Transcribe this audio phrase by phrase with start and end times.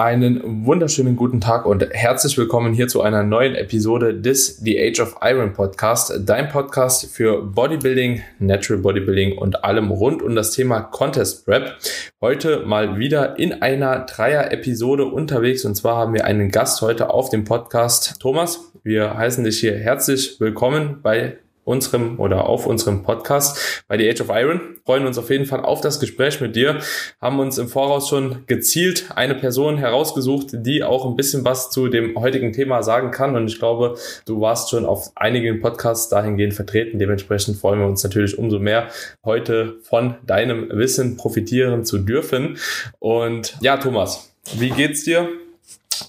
[0.00, 5.00] Einen wunderschönen guten Tag und herzlich willkommen hier zu einer neuen Episode des The Age
[5.00, 10.80] of Iron Podcast, dein Podcast für Bodybuilding, Natural Bodybuilding und allem rund um das Thema
[10.80, 11.76] Contest Prep.
[12.18, 17.28] Heute mal wieder in einer Dreier-Episode unterwegs und zwar haben wir einen Gast heute auf
[17.28, 18.18] dem Podcast.
[18.20, 24.08] Thomas, wir heißen dich hier herzlich willkommen bei unserem oder auf unserem Podcast bei The
[24.10, 24.60] Age of Iron.
[24.84, 26.80] Freuen uns auf jeden Fall auf das Gespräch mit dir.
[27.20, 31.88] Haben uns im Voraus schon gezielt eine Person herausgesucht, die auch ein bisschen was zu
[31.88, 33.36] dem heutigen Thema sagen kann.
[33.36, 33.96] Und ich glaube,
[34.26, 36.98] du warst schon auf einigen Podcasts dahingehend vertreten.
[36.98, 38.88] Dementsprechend freuen wir uns natürlich umso mehr,
[39.24, 42.58] heute von deinem Wissen profitieren zu dürfen.
[42.98, 45.28] Und ja, Thomas, wie geht's dir?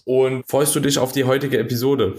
[0.05, 2.15] Und freust du dich auf die heutige Episode?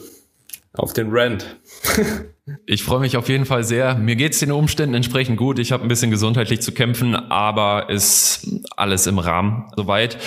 [0.75, 1.57] Auf den Rant?
[2.67, 3.95] Ich freue mich auf jeden Fall sehr.
[3.95, 5.61] Mir geht es den Umständen entsprechend gut.
[5.61, 10.19] Ich habe ein bisschen gesundheitlich zu kämpfen, aber ist alles im Rahmen soweit.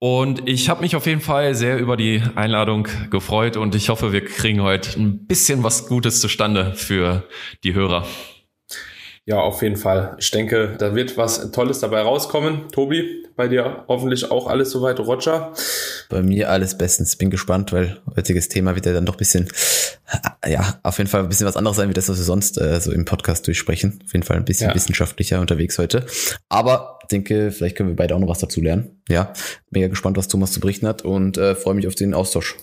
[0.00, 4.12] Und ich habe mich auf jeden Fall sehr über die Einladung gefreut und ich hoffe,
[4.12, 7.28] wir kriegen heute ein bisschen was Gutes zustande für
[7.62, 8.06] die Hörer.
[9.24, 10.16] Ja, auf jeden Fall.
[10.18, 12.68] Ich denke, da wird was Tolles dabei rauskommen.
[12.72, 14.98] Tobi, bei dir hoffentlich auch alles soweit.
[14.98, 15.52] Roger?
[16.08, 17.14] Bei mir alles bestens.
[17.14, 19.48] Bin gespannt, weil heutiges Thema wird ja dann doch ein bisschen,
[20.44, 22.80] ja, auf jeden Fall ein bisschen was anderes sein, wie das, was wir sonst äh,
[22.80, 24.00] so im Podcast durchsprechen.
[24.04, 24.74] Auf jeden Fall ein bisschen ja.
[24.74, 26.04] wissenschaftlicher unterwegs heute.
[26.48, 29.02] Aber denke, vielleicht können wir beide auch noch was dazu lernen.
[29.08, 29.32] Ja,
[29.70, 32.56] mega gespannt, was Thomas zu berichten hat und äh, freue mich auf den Austausch.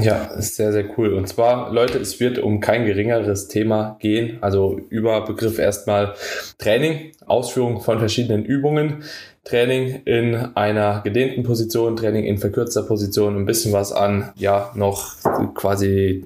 [0.00, 1.12] Ja, ist sehr, sehr cool.
[1.14, 4.38] Und zwar, Leute, es wird um kein geringeres Thema gehen.
[4.40, 6.14] Also über Begriff erstmal
[6.58, 9.04] Training, Ausführung von verschiedenen Übungen,
[9.44, 15.16] Training in einer gedehnten Position, Training in verkürzter Position, ein bisschen was an, ja, noch
[15.54, 16.24] quasi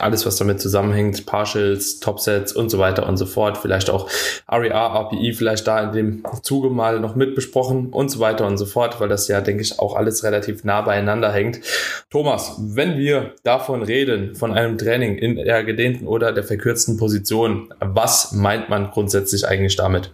[0.00, 3.58] alles, was damit zusammenhängt, Partials, Topsets und so weiter und so fort.
[3.58, 4.08] Vielleicht auch
[4.50, 8.58] RER, RPI vielleicht da in dem Zuge mal noch mit besprochen und so weiter und
[8.58, 11.60] so fort, weil das ja, denke ich, auch alles relativ nah beieinander hängt.
[12.10, 17.72] Thomas, wenn wir davon reden, von einem Training in der gedehnten oder der verkürzten Position,
[17.80, 20.12] was meint man grundsätzlich eigentlich damit?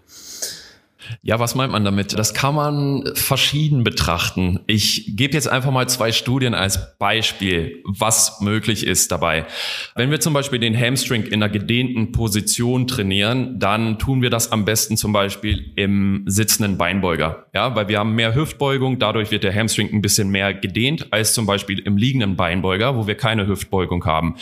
[1.22, 2.18] Ja, was meint man damit?
[2.18, 4.60] Das kann man verschieden betrachten.
[4.66, 9.46] Ich gebe jetzt einfach mal zwei Studien als Beispiel, was möglich ist dabei.
[9.94, 14.52] Wenn wir zum Beispiel den Hamstring in einer gedehnten Position trainieren, dann tun wir das
[14.52, 17.46] am besten zum Beispiel im sitzenden Beinbeuger.
[17.54, 21.32] Ja, weil wir haben mehr Hüftbeugung, dadurch wird der Hamstring ein bisschen mehr gedehnt als
[21.34, 24.36] zum Beispiel im liegenden Beinbeuger, wo wir keine Hüftbeugung haben.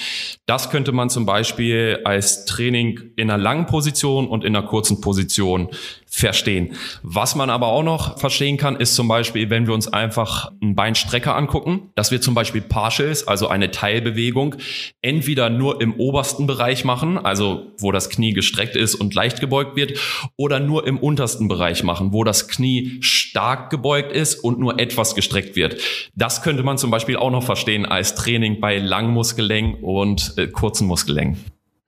[0.47, 5.01] Das könnte man zum Beispiel als Training in einer langen Position und in einer kurzen
[5.01, 5.69] Position
[6.15, 6.75] verstehen.
[7.03, 10.77] Was man aber auch noch verstehen kann, ist zum Beispiel, wenn wir uns einfach einen
[10.77, 14.55] Beinstrecker angucken, dass wir zum Beispiel Partials, also eine Teilbewegung,
[15.03, 19.75] entweder nur im obersten Bereich machen, also wo das Knie gestreckt ist und leicht gebeugt
[19.77, 19.99] wird,
[20.37, 25.17] oder nur im untersten Bereich machen, wo das Knie stark gebeugt ist und nur etwas
[25.17, 25.81] gestreckt wird.
[26.15, 30.47] Das könnte man zum Beispiel auch noch verstehen als Training bei langen Muskellängen und äh,
[30.47, 31.39] kurzen Muskellängen.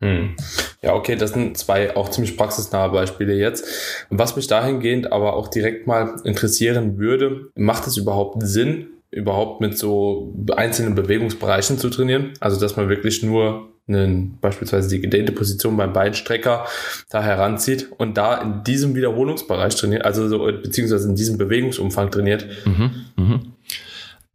[0.01, 0.37] Hm.
[0.83, 3.67] Ja, okay, das sind zwei auch ziemlich praxisnahe Beispiele jetzt.
[4.11, 9.79] Was mich dahingehend aber auch direkt mal interessieren würde, macht es überhaupt Sinn, überhaupt mit
[9.79, 12.33] so einzelnen Bewegungsbereichen zu trainieren?
[12.41, 16.67] Also, dass man wirklich nur einen, beispielsweise die gedehnte Position beim Beinstrecker
[17.09, 22.47] da heranzieht und da in diesem Wiederholungsbereich trainiert, also so, beziehungsweise in diesem Bewegungsumfang trainiert.
[22.65, 23.41] Mhm, mh.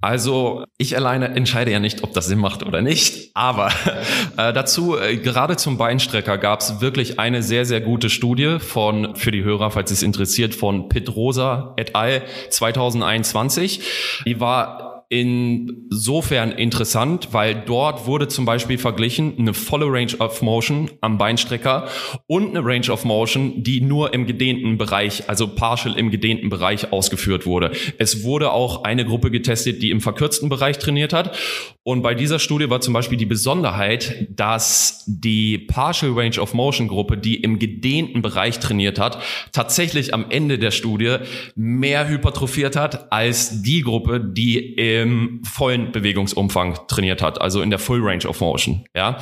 [0.01, 3.67] Also ich alleine entscheide ja nicht, ob das Sinn macht oder nicht, aber
[4.37, 9.15] äh, dazu, äh, gerade zum Beinstrecker gab es wirklich eine sehr, sehr gute Studie von,
[9.15, 12.23] für die Hörer, falls es interessiert, von Pedrosa et al.
[12.49, 14.23] 2021.
[14.25, 20.89] Die war insofern interessant, weil dort wurde zum Beispiel verglichen eine volle Range of Motion
[21.01, 21.89] am Beinstrecker
[22.27, 26.93] und eine Range of Motion, die nur im gedehnten Bereich, also partial im gedehnten Bereich
[26.93, 27.71] ausgeführt wurde.
[27.97, 31.37] Es wurde auch eine Gruppe getestet, die im verkürzten Bereich trainiert hat.
[31.83, 36.87] Und bei dieser Studie war zum Beispiel die Besonderheit, dass die Partial Range of Motion
[36.87, 39.21] Gruppe, die im gedehnten Bereich trainiert hat,
[39.51, 41.17] tatsächlich am Ende der Studie
[41.55, 47.79] mehr hypertrophiert hat als die Gruppe, die im vollen Bewegungsumfang trainiert hat, also in der
[47.79, 48.85] Full Range of Motion.
[48.95, 49.17] Ja,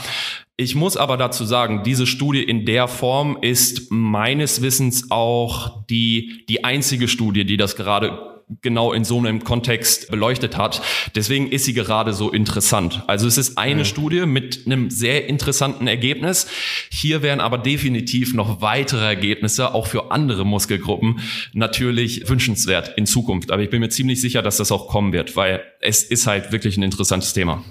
[0.57, 6.43] ich muss aber dazu sagen, diese Studie in der Form ist meines Wissens auch die,
[6.49, 8.28] die einzige Studie, die das gerade
[8.61, 10.81] genau in so einem Kontext beleuchtet hat.
[11.15, 13.03] Deswegen ist sie gerade so interessant.
[13.07, 13.85] Also es ist eine mhm.
[13.85, 16.47] Studie mit einem sehr interessanten Ergebnis.
[16.89, 21.19] Hier wären aber definitiv noch weitere Ergebnisse, auch für andere Muskelgruppen,
[21.53, 23.51] natürlich wünschenswert in Zukunft.
[23.51, 26.51] Aber ich bin mir ziemlich sicher, dass das auch kommen wird, weil es ist halt
[26.51, 27.63] wirklich ein interessantes Thema.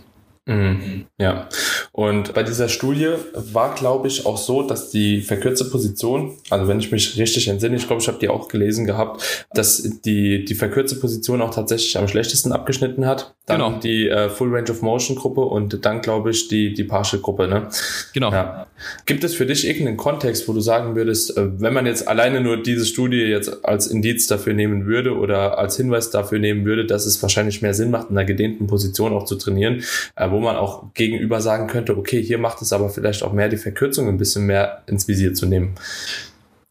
[0.48, 1.04] Mhm.
[1.18, 1.48] Ja,
[1.92, 6.80] und bei dieser Studie war, glaube ich, auch so, dass die verkürzte Position, also wenn
[6.80, 10.54] ich mich richtig entsinne, ich glaube, ich habe die auch gelesen gehabt, dass die, die
[10.54, 13.34] verkürzte Position auch tatsächlich am schlechtesten abgeschnitten hat.
[13.44, 13.78] Dann genau.
[13.78, 17.48] die äh, Full Range of Motion Gruppe und dann, glaube ich, die, die Partial Gruppe.
[17.48, 17.68] Ne?
[18.12, 18.30] Genau.
[18.30, 18.66] Ja.
[19.06, 22.40] Gibt es für dich irgendeinen Kontext, wo du sagen würdest, äh, wenn man jetzt alleine
[22.40, 26.84] nur diese Studie jetzt als Indiz dafür nehmen würde oder als Hinweis dafür nehmen würde,
[26.84, 29.82] dass es wahrscheinlich mehr Sinn macht, in einer gedehnten Position auch zu trainieren,
[30.14, 33.48] äh, wo man auch gegenüber sagen könnte, okay, hier macht es aber vielleicht auch mehr
[33.48, 35.74] die Verkürzung ein bisschen mehr ins Visier zu nehmen.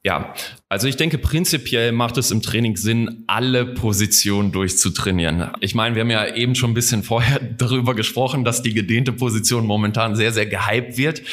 [0.06, 0.34] Ja,
[0.70, 5.52] also ich denke, prinzipiell macht es im Training Sinn, alle Positionen durchzutrainieren.
[5.60, 9.12] Ich meine, wir haben ja eben schon ein bisschen vorher darüber gesprochen, dass die gedehnte
[9.12, 11.24] Position momentan sehr, sehr gehypt wird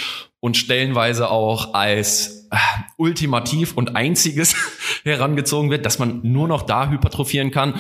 [0.41, 2.57] und stellenweise auch als äh,
[2.97, 4.57] ultimativ und einziges
[5.03, 7.75] herangezogen wird, dass man nur noch da hypertrophieren kann.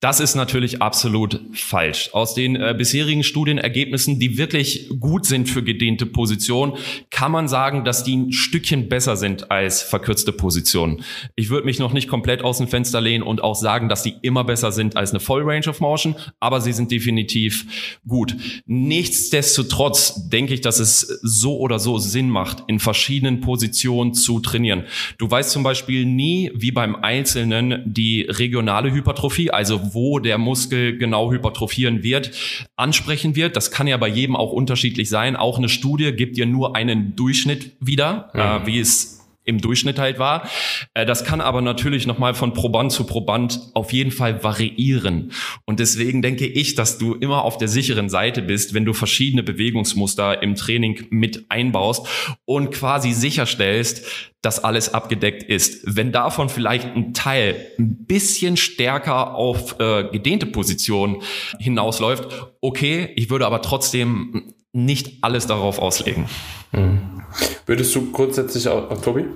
[0.00, 2.10] Das ist natürlich absolut falsch.
[2.12, 6.74] Aus den äh, bisherigen Studienergebnissen, die wirklich gut sind für gedehnte Positionen,
[7.10, 11.04] kann man sagen, dass die ein Stückchen besser sind als verkürzte Positionen.
[11.36, 14.14] Ich würde mich noch nicht komplett aus dem Fenster lehnen und auch sagen, dass die
[14.22, 18.36] immer besser sind als eine Voll Range of Motion, aber sie sind definitiv gut.
[18.66, 24.84] Nichtsdestotrotz denke ich, dass es so oder so Sinn macht, in verschiedenen Positionen zu trainieren.
[25.18, 30.98] Du weißt zum Beispiel nie, wie beim Einzelnen die regionale Hypertrophie, also wo der Muskel
[30.98, 32.32] genau hypertrophieren wird,
[32.76, 33.56] ansprechen wird.
[33.56, 35.36] Das kann ja bei jedem auch unterschiedlich sein.
[35.36, 38.40] Auch eine Studie gibt dir nur einen Durchschnitt wieder, mhm.
[38.40, 39.19] äh, wie es
[39.50, 40.48] im Durchschnitt halt war.
[40.94, 45.32] Äh, das kann aber natürlich nochmal von Proband zu Proband auf jeden Fall variieren.
[45.66, 49.42] Und deswegen denke ich, dass du immer auf der sicheren Seite bist, wenn du verschiedene
[49.42, 52.06] Bewegungsmuster im Training mit einbaust
[52.46, 55.82] und quasi sicherstellst, dass alles abgedeckt ist.
[55.84, 61.22] Wenn davon vielleicht ein Teil ein bisschen stärker auf äh, gedehnte Position
[61.58, 62.28] hinausläuft,
[62.62, 66.26] okay, ich würde aber trotzdem nicht alles darauf auslegen.
[66.72, 67.22] Mhm.
[67.66, 69.26] Würdest du grundsätzlich auch, Tobi?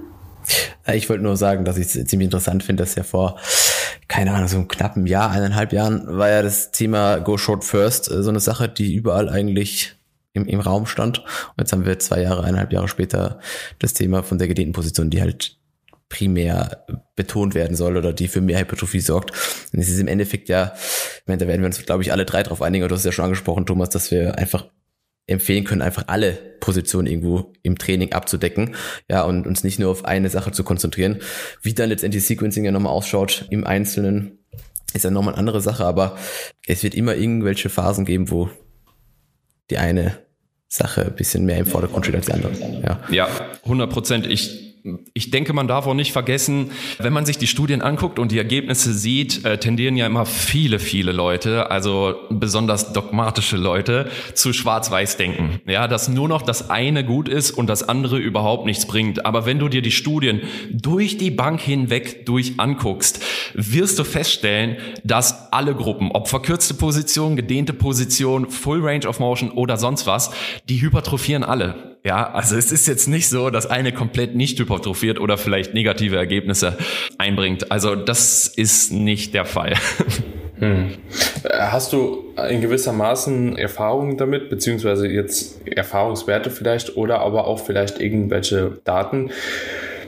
[0.87, 3.39] Äh, ich wollte nur sagen, dass ich es ziemlich interessant finde, dass ja vor,
[4.09, 8.11] keine Ahnung, so einem knappen Jahr, eineinhalb Jahren, war ja das Thema Go Short First
[8.11, 9.97] äh, so eine Sache, die überall eigentlich
[10.33, 11.21] im, im Raum stand.
[11.21, 13.41] Und jetzt haben wir zwei Jahre, eineinhalb Jahre später
[13.79, 15.59] das Thema von der gedehnten Position, die halt
[16.09, 16.85] primär
[17.17, 19.33] betont werden soll oder die für mehr Hypertrophie sorgt.
[19.73, 22.25] Und es ist im Endeffekt ja, ich meine, da werden wir uns, glaube ich, alle
[22.25, 24.67] drei drauf einigen, du hast ja schon angesprochen, Thomas, dass wir einfach
[25.27, 28.75] empfehlen können, einfach alle Positionen irgendwo im Training abzudecken,
[29.11, 31.21] ja, und uns nicht nur auf eine Sache zu konzentrieren.
[31.63, 34.39] Wie dann letztendlich Sequencing ja nochmal ausschaut im Einzelnen,
[34.93, 36.17] ist ja nochmal eine andere Sache, aber
[36.67, 38.49] es wird immer irgendwelche Phasen geben, wo
[39.71, 40.19] die eine
[40.69, 42.53] Sache ein bisschen mehr im Vordergrund steht als die andere.
[42.83, 43.29] Ja, ja
[43.65, 44.27] 100 Prozent.
[44.27, 44.74] Ich
[45.15, 48.37] ich denke, man darf auch nicht vergessen, wenn man sich die Studien anguckt und die
[48.37, 55.61] Ergebnisse sieht, äh, tendieren ja immer viele, viele Leute, also besonders dogmatische Leute, zu Schwarz-Weiß-Denken.
[55.67, 59.25] Ja, dass nur noch das eine gut ist und das andere überhaupt nichts bringt.
[59.25, 63.23] Aber wenn du dir die Studien durch die Bank hinweg durch anguckst,
[63.55, 69.51] wirst du feststellen, dass alle Gruppen, ob verkürzte Position, gedehnte Position, Full Range of Motion
[69.51, 70.31] oder sonst was,
[70.69, 71.94] die hypertrophieren alle.
[72.07, 76.17] Ja, also es ist jetzt nicht so, dass eine komplett nicht hypertrophiert oder vielleicht negative
[76.17, 76.77] Ergebnisse
[77.17, 77.73] einbringt.
[77.73, 79.75] Also das ist nicht der Fall.
[80.61, 80.93] Hm.
[81.53, 88.01] Hast du in gewisser Maßen Erfahrungen damit, beziehungsweise jetzt Erfahrungswerte vielleicht oder aber auch vielleicht
[88.01, 89.33] irgendwelche Daten,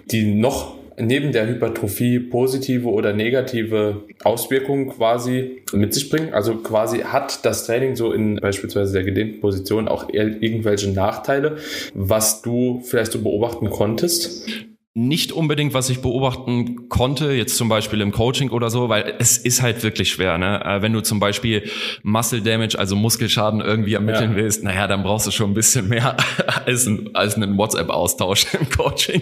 [0.05, 6.33] die noch neben der Hypertrophie positive oder negative Auswirkungen quasi mit sich bringen?
[6.33, 11.57] Also quasi hat das Training so in beispielsweise der gedehnten Position auch irgendwelche Nachteile,
[11.95, 14.49] was du vielleicht so beobachten konntest?
[14.97, 19.37] Nicht unbedingt, was ich beobachten konnte, jetzt zum Beispiel im Coaching oder so, weil es
[19.37, 20.39] ist halt wirklich schwer.
[20.39, 20.65] Ne?
[20.65, 21.65] Äh, wenn du zum Beispiel
[22.03, 24.37] Muscle Damage, also Muskelschaden irgendwie ermitteln ja.
[24.37, 26.17] willst, naja, dann brauchst du schon ein bisschen mehr
[26.65, 29.21] als, ein, als einen WhatsApp-Austausch im Coaching.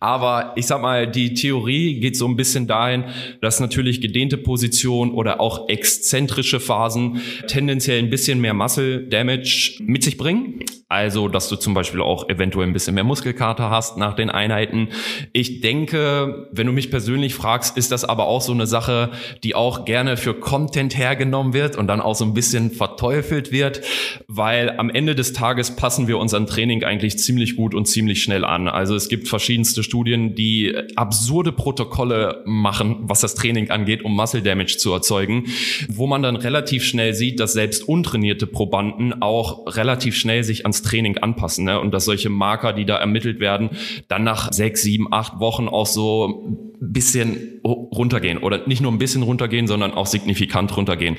[0.00, 3.04] Aber ich sag mal, die Theorie geht so ein bisschen dahin,
[3.42, 10.04] dass natürlich gedehnte Positionen oder auch exzentrische Phasen tendenziell ein bisschen mehr Muscle Damage mit
[10.04, 10.60] sich bringen.
[10.88, 14.90] Also, dass du zum Beispiel auch eventuell ein bisschen mehr Muskelkater hast nach den Einheiten.
[15.32, 19.10] Ich denke, wenn du mich persönlich fragst, ist das aber auch so eine Sache,
[19.42, 23.80] die auch gerne für Content hergenommen wird und dann auch so ein bisschen verteufelt wird,
[24.28, 28.44] weil am Ende des Tages passen wir unseren Training eigentlich ziemlich gut und ziemlich schnell
[28.44, 28.68] an.
[28.68, 34.40] Also es gibt verschiedenste Studien, die absurde Protokolle machen, was das Training angeht, um Muscle
[34.40, 35.46] Damage zu erzeugen,
[35.88, 40.75] wo man dann relativ schnell sieht, dass selbst untrainierte Probanden auch relativ schnell sich ans
[40.76, 41.64] ans Training anpassen.
[41.64, 41.80] Ne?
[41.80, 43.70] Und dass solche Marker, die da ermittelt werden,
[44.08, 48.98] dann nach sechs, sieben, acht Wochen auch so ein bisschen runtergehen oder nicht nur ein
[48.98, 51.16] bisschen runtergehen, sondern auch signifikant runtergehen.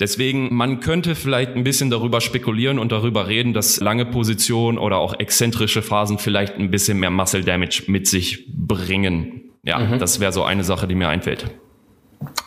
[0.00, 4.98] Deswegen, man könnte vielleicht ein bisschen darüber spekulieren und darüber reden, dass lange Positionen oder
[4.98, 9.42] auch exzentrische Phasen vielleicht ein bisschen mehr Muscle Damage mit sich bringen.
[9.62, 9.98] Ja, mhm.
[9.98, 11.50] das wäre so eine Sache, die mir einfällt.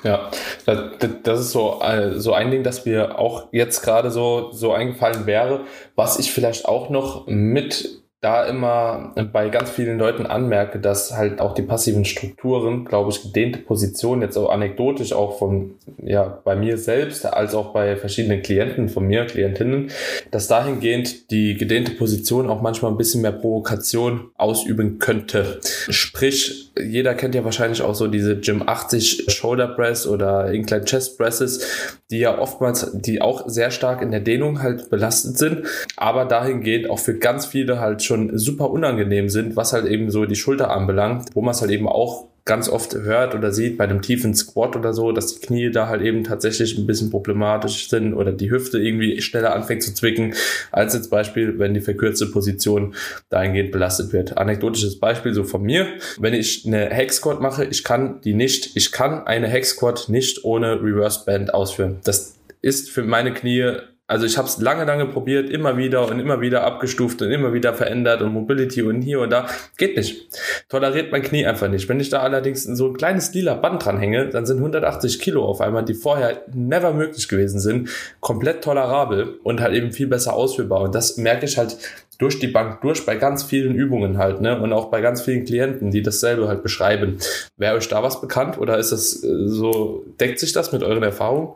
[0.03, 0.29] Ja,
[0.65, 5.25] das ist so, äh, so ein Ding, das mir auch jetzt gerade so, so eingefallen
[5.25, 5.61] wäre,
[5.95, 11.39] was ich vielleicht auch noch mit da immer bei ganz vielen Leuten anmerke, dass halt
[11.39, 16.57] auch die passiven Strukturen, glaube ich, gedehnte Positionen, jetzt auch anekdotisch auch von, ja, bei
[16.57, 19.91] mir selbst, als auch bei verschiedenen Klienten von mir, Klientinnen,
[20.31, 25.61] dass dahingehend die gedehnte Position auch manchmal ein bisschen mehr Provokation ausüben könnte.
[25.89, 31.17] Sprich, jeder kennt ja wahrscheinlich auch so diese Gym 80 Shoulder Press oder Incline Chest
[31.17, 36.25] Presses, die ja oftmals, die auch sehr stark in der Dehnung halt belastet sind, aber
[36.25, 40.35] dahingehend auch für ganz viele halt schon super unangenehm sind, was halt eben so die
[40.35, 44.01] Schulter anbelangt, wo man es halt eben auch ganz oft hört oder sieht bei einem
[44.01, 48.15] tiefen Squat oder so, dass die Knie da halt eben tatsächlich ein bisschen problematisch sind
[48.15, 50.33] oder die Hüfte irgendwie schneller anfängt zu zwicken,
[50.71, 52.95] als jetzt Beispiel, wenn die verkürzte Position
[53.29, 54.37] dahingehend belastet wird.
[54.39, 55.85] Anekdotisches Beispiel so von mir.
[56.17, 60.09] Wenn ich eine Hex Squat mache, ich kann die nicht, ich kann eine Hex Squat
[60.09, 61.99] nicht ohne Reverse Band ausführen.
[62.03, 63.73] Das ist für meine Knie
[64.09, 67.53] also ich habe es lange, lange probiert, immer wieder und immer wieder abgestuft und immer
[67.53, 69.45] wieder verändert und Mobility und hier und da.
[69.77, 70.27] Geht nicht.
[70.67, 71.87] Toleriert mein Knie einfach nicht.
[71.87, 75.45] Wenn ich da allerdings so ein kleines lila Band dran hänge, dann sind 180 Kilo
[75.45, 77.89] auf einmal, die vorher never möglich gewesen sind,
[78.19, 80.81] komplett tolerabel und halt eben viel besser ausführbar.
[80.81, 81.77] Und das merke ich halt
[82.17, 84.59] durch die Bank durch bei ganz vielen Übungen halt, ne?
[84.59, 87.19] Und auch bei ganz vielen Klienten, die dasselbe halt beschreiben.
[87.57, 91.03] Wäre euch da was bekannt oder ist das äh, so, deckt sich das mit euren
[91.03, 91.53] Erfahrungen?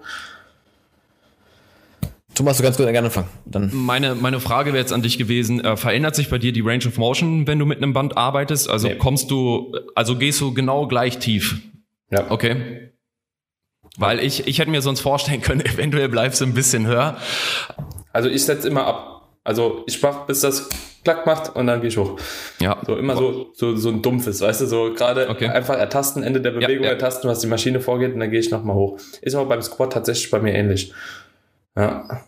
[2.36, 3.28] Thomas, du kannst gerne anfangen.
[3.46, 3.70] Dann.
[3.74, 6.86] Meine, meine Frage wäre jetzt an dich gewesen, äh, verändert sich bei dir die Range
[6.88, 8.70] of Motion, wenn du mit einem Band arbeitest?
[8.70, 8.96] Also nee.
[8.96, 11.58] kommst du, also gehst du genau gleich tief?
[12.10, 12.32] Ja.
[12.32, 12.92] Okay.
[13.98, 17.18] Weil ich, ich hätte mir sonst vorstellen können, eventuell bleibst du ein bisschen höher.
[18.12, 19.14] Also ich setze immer ab.
[19.44, 20.70] Also ich mach, bis das
[21.04, 22.18] klack macht und dann gehe ich hoch.
[22.60, 22.78] Ja.
[22.86, 25.50] So immer so, so, so ein dumpfes, weißt du, so gerade okay.
[25.50, 26.94] einfach ertasten, Ende der Bewegung ja, ja.
[26.94, 29.00] ertasten, was die Maschine vorgeht und dann gehe ich nochmal hoch.
[29.22, 30.94] Ist aber beim Squat tatsächlich bei mir ähnlich.
[31.76, 32.24] Ja.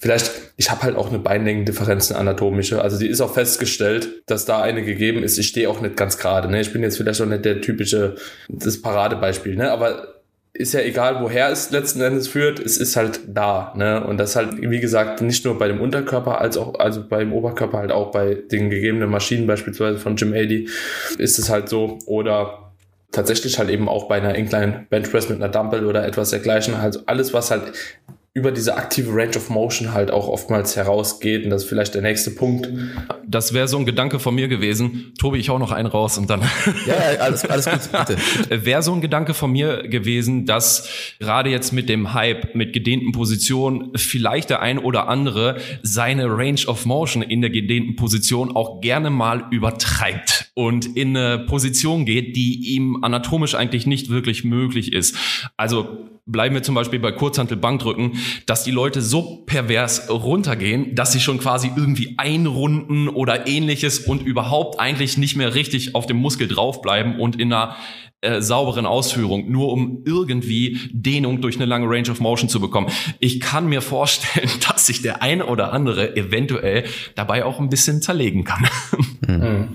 [0.00, 2.80] Vielleicht, ich habe halt auch eine Beinlängendifferenz, eine anatomische.
[2.82, 5.38] Also die ist auch festgestellt, dass da eine gegeben ist.
[5.38, 6.48] Ich stehe auch nicht ganz gerade.
[6.48, 6.60] Ne?
[6.60, 8.14] Ich bin jetzt vielleicht auch nicht der typische,
[8.48, 9.56] das Paradebeispiel.
[9.56, 9.72] Ne?
[9.72, 10.14] Aber
[10.52, 13.72] ist ja egal, woher es letzten Endes führt, es ist halt da.
[13.76, 14.04] Ne?
[14.04, 17.78] Und das halt, wie gesagt, nicht nur bei dem Unterkörper, als auch, also beim Oberkörper
[17.78, 20.68] halt auch bei den gegebenen Maschinen, beispielsweise von Jim Ady,
[21.18, 21.98] ist es halt so.
[22.06, 22.72] Oder
[23.10, 26.74] tatsächlich halt eben auch bei einer Incline Bench Press mit einer Dumbbell oder etwas dergleichen.
[26.74, 27.72] Also alles, was halt
[28.34, 31.44] über diese aktive Range of Motion halt auch oftmals herausgeht.
[31.44, 32.68] Und das ist vielleicht der nächste Punkt.
[33.30, 35.12] Das wäre so ein Gedanke von mir gewesen.
[35.18, 36.40] Tobi, ich hau noch einen raus und dann.
[36.86, 38.64] Ja, ja alles, alles gut, bitte.
[38.64, 43.12] wäre so ein Gedanke von mir gewesen, dass gerade jetzt mit dem Hype, mit gedehnten
[43.12, 48.80] Positionen, vielleicht der ein oder andere seine Range of Motion in der gedehnten Position auch
[48.80, 54.92] gerne mal übertreibt und in eine Position geht, die ihm anatomisch eigentlich nicht wirklich möglich
[54.92, 55.14] ist.
[55.56, 61.20] Also bleiben wir zum Beispiel bei Kurzhantel-Bankdrücken, dass die Leute so pervers runtergehen, dass sie
[61.20, 66.46] schon quasi irgendwie einrunden oder ähnliches und überhaupt eigentlich nicht mehr richtig auf dem Muskel
[66.46, 67.74] draufbleiben und in einer
[68.20, 72.86] äh, sauberen Ausführung, nur um irgendwie Dehnung durch eine lange Range of Motion zu bekommen.
[73.18, 76.84] Ich kann mir vorstellen, dass sich der eine oder andere eventuell
[77.16, 78.68] dabei auch ein bisschen zerlegen kann.
[79.26, 79.68] Mhm.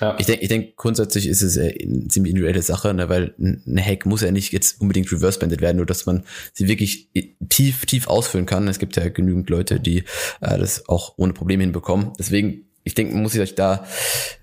[0.00, 0.16] Ja.
[0.18, 4.06] Ich denke, ich denk, grundsätzlich ist es eine ziemlich individuelle Sache, ne, weil eine Hack
[4.06, 7.10] muss ja nicht jetzt unbedingt reverse-banded werden, nur dass man sie wirklich
[7.48, 8.68] tief, tief ausführen kann.
[8.68, 10.04] Es gibt ja genügend Leute, die
[10.40, 12.12] äh, das auch ohne Probleme hinbekommen.
[12.18, 13.86] Deswegen, ich denke, man muss sich da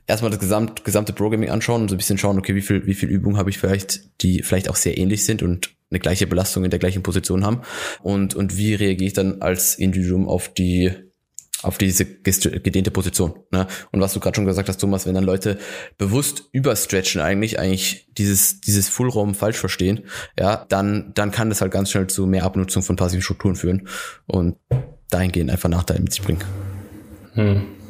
[0.08, 2.96] erstmal das gesamt, gesamte Programming anschauen und so ein bisschen schauen, okay, wie viel, wie
[2.96, 6.64] viel Übungen habe ich vielleicht, die vielleicht auch sehr ähnlich sind und eine gleiche Belastung
[6.64, 7.62] in der gleichen Position haben
[8.02, 10.94] und, und wie reagiere ich dann als Individuum auf die
[11.63, 13.34] auf diese gedehnte Position.
[13.51, 13.68] Ne?
[13.91, 15.58] Und was du gerade schon gesagt hast, Thomas, wenn dann Leute
[15.98, 20.01] bewusst überstretchen eigentlich, eigentlich dieses, dieses Fullraum falsch verstehen,
[20.39, 23.88] ja, dann, dann kann das halt ganz schnell zu mehr Abnutzung von passiven Strukturen führen
[24.27, 24.56] und
[25.10, 26.44] dahingehend einfach Nachteile mit sich bringen.
[27.34, 27.81] Hm.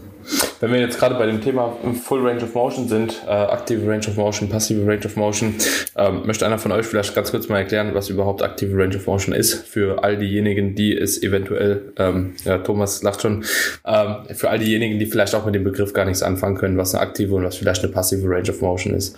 [0.59, 4.05] Wenn wir jetzt gerade bei dem Thema Full Range of Motion sind, äh, aktive Range
[4.07, 5.55] of Motion, passive Range of Motion,
[5.95, 9.07] ähm, möchte einer von euch vielleicht ganz kurz mal erklären, was überhaupt aktive Range of
[9.07, 13.43] Motion ist, für all diejenigen, die es eventuell, ähm, ja, Thomas lacht schon,
[13.85, 16.93] ähm, für all diejenigen, die vielleicht auch mit dem Begriff gar nichts anfangen können, was
[16.93, 19.17] eine aktive und was vielleicht eine passive Range of Motion ist.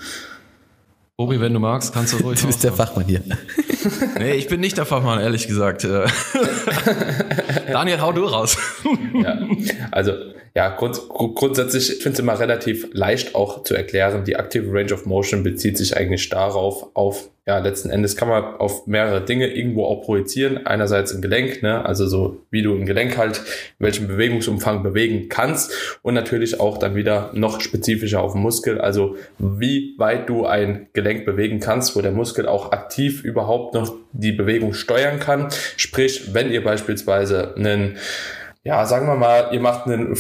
[1.18, 2.40] Obi, wenn du magst, kannst du ruhig.
[2.40, 3.22] Du bist der Fachmann hier.
[4.18, 5.84] nee, ich bin nicht der Fachmann, ehrlich gesagt.
[7.68, 8.58] Daniel, hau du raus.
[9.14, 9.38] ja,
[9.92, 10.14] also
[10.56, 14.24] ja, grund, grundsätzlich, ich es immer relativ leicht auch zu erklären.
[14.24, 18.44] Die aktive Range of Motion bezieht sich eigentlich darauf, auf, ja, letzten Endes kann man
[18.44, 20.68] auf mehrere Dinge irgendwo auch projizieren.
[20.68, 23.40] Einerseits ein Gelenk, ne, also so wie du ein Gelenk halt,
[23.80, 28.80] in welchem Bewegungsumfang bewegen kannst und natürlich auch dann wieder noch spezifischer auf den Muskel,
[28.80, 33.96] also wie weit du ein Gelenk bewegen kannst, wo der Muskel auch aktiv überhaupt noch
[34.12, 35.48] die Bewegung steuern kann.
[35.78, 37.98] Sprich, wenn ihr beispielsweise einen
[38.64, 40.18] ja, sagen wir mal, ihr macht einen,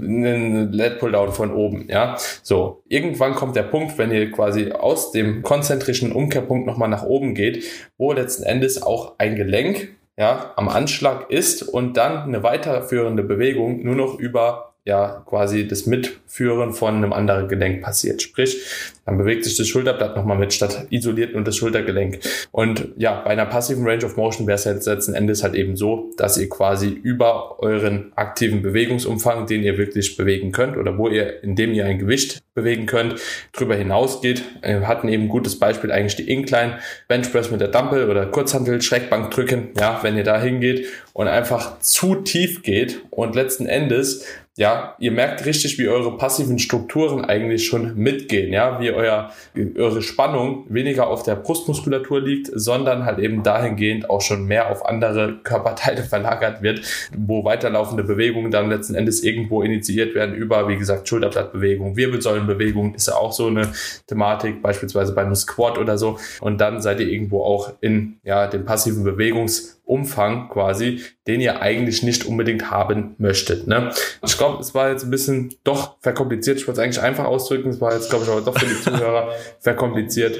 [0.00, 2.16] einen Let Pulldown von oben, ja.
[2.42, 7.34] So, irgendwann kommt der Punkt, wenn ihr quasi aus dem konzentrischen Umkehrpunkt nochmal nach oben
[7.34, 7.64] geht,
[7.96, 9.88] wo letzten Endes auch ein Gelenk,
[10.18, 15.84] ja, am Anschlag ist und dann eine weiterführende Bewegung nur noch über ja quasi das
[15.86, 18.22] Mitführen von einem anderen Gelenk passiert.
[18.22, 18.56] Sprich,
[19.04, 22.20] dann bewegt sich das Schulterblatt nochmal mit statt isoliert und das Schultergelenk.
[22.52, 25.76] Und ja, bei einer passiven Range of Motion wäre es jetzt letzten Endes halt eben
[25.76, 31.08] so, dass ihr quasi über euren aktiven Bewegungsumfang, den ihr wirklich bewegen könnt oder wo
[31.08, 33.16] ihr, indem ihr ein Gewicht bewegen könnt,
[33.52, 34.42] drüber hinausgeht.
[34.62, 36.78] Wir hatten eben ein gutes Beispiel eigentlich die Incline,
[37.08, 39.70] Benchpress mit der Dumbbell oder Kurzhantel, Schreckbank drücken.
[39.78, 44.24] Ja, wenn ihr da hingeht und einfach zu tief geht und letzten Endes
[44.56, 49.30] ja, ihr merkt richtig, wie eure passiven Strukturen eigentlich schon mitgehen, ja, wie euer,
[49.76, 54.86] eure Spannung weniger auf der Brustmuskulatur liegt, sondern halt eben dahingehend auch schon mehr auf
[54.86, 56.80] andere Körperteile verlagert wird,
[57.14, 63.08] wo weiterlaufende Bewegungen dann letzten Endes irgendwo initiiert werden über, wie gesagt, Schulterblattbewegung, Wirbelsäulenbewegung ist
[63.08, 63.68] ja auch so eine
[64.06, 66.18] Thematik, beispielsweise beim Squat oder so.
[66.40, 71.62] Und dann seid ihr irgendwo auch in, ja, den passiven Bewegungs Umfang quasi, den ihr
[71.62, 73.68] eigentlich nicht unbedingt haben möchtet.
[73.68, 73.92] Ne?
[74.24, 76.58] Ich glaube, es war jetzt ein bisschen doch verkompliziert.
[76.58, 77.70] Ich wollte es eigentlich einfach ausdrücken.
[77.70, 80.36] Es war jetzt, glaube ich, aber doch für die Zuhörer verkompliziert.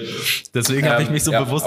[0.53, 1.65] Deswegen ähm, habe ich mich so ja, bewusst.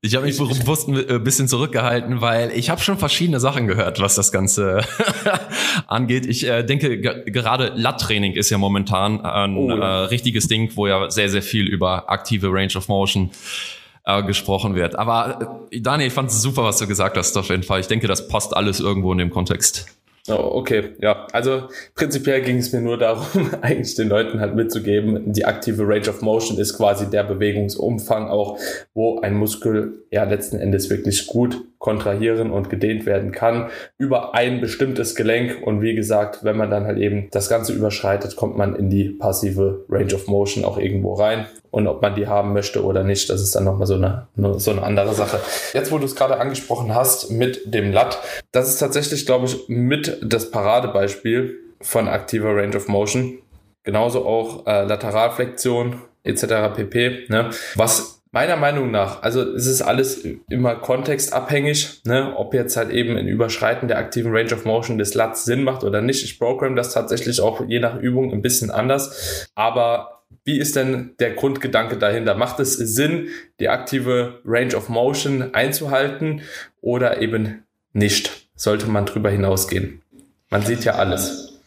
[0.00, 4.14] Ich habe mich bewusst ein bisschen zurückgehalten, weil ich habe schon verschiedene Sachen gehört, was
[4.14, 4.80] das Ganze
[5.88, 6.26] angeht.
[6.26, 10.02] Ich äh, denke, gerade Lat-Training ist ja momentan ein oh, ja.
[10.02, 13.30] Äh, richtiges Ding, wo ja sehr, sehr viel über aktive Range of Motion
[14.08, 14.98] äh, gesprochen wird.
[14.98, 17.80] Aber äh, Daniel, ich fand es super, was du gesagt hast, auf jeden Fall.
[17.80, 19.86] Ich denke, das passt alles irgendwo in dem Kontext.
[20.30, 21.26] Oh, okay, ja.
[21.32, 23.26] Also prinzipiell ging es mir nur darum,
[23.62, 28.58] eigentlich den Leuten halt mitzugeben, die aktive Range of Motion ist quasi der Bewegungsumfang auch,
[28.94, 34.60] wo ein Muskel ja letzten Endes wirklich gut kontrahieren und gedehnt werden kann über ein
[34.60, 35.66] bestimmtes Gelenk.
[35.66, 39.10] Und wie gesagt, wenn man dann halt eben das Ganze überschreitet, kommt man in die
[39.10, 41.46] passive Range of Motion auch irgendwo rein.
[41.70, 44.26] Und ob man die haben möchte oder nicht, das ist dann nochmal so eine,
[44.56, 45.40] so eine andere Sache.
[45.74, 48.18] Jetzt, wo du es gerade angesprochen hast mit dem Lat,
[48.52, 53.38] das ist tatsächlich, glaube ich, mit das Paradebeispiel von aktiver Range of Motion.
[53.82, 56.74] Genauso auch äh, Lateralflexion etc.
[56.74, 57.26] pp.
[57.28, 57.50] Ne?
[57.74, 62.34] Was Meiner Meinung nach, also es ist alles immer kontextabhängig, ne?
[62.36, 65.82] ob jetzt halt eben ein Überschreiten der aktiven Range of Motion des LUTs Sinn macht
[65.82, 66.22] oder nicht.
[66.22, 70.17] Ich program das tatsächlich auch je nach Übung ein bisschen anders, aber
[70.48, 72.34] wie ist denn der Grundgedanke dahinter?
[72.34, 73.28] Macht es Sinn,
[73.60, 76.40] die aktive Range of Motion einzuhalten
[76.80, 78.48] oder eben nicht?
[78.56, 80.00] Sollte man drüber hinausgehen?
[80.48, 81.60] Man sieht ja alles.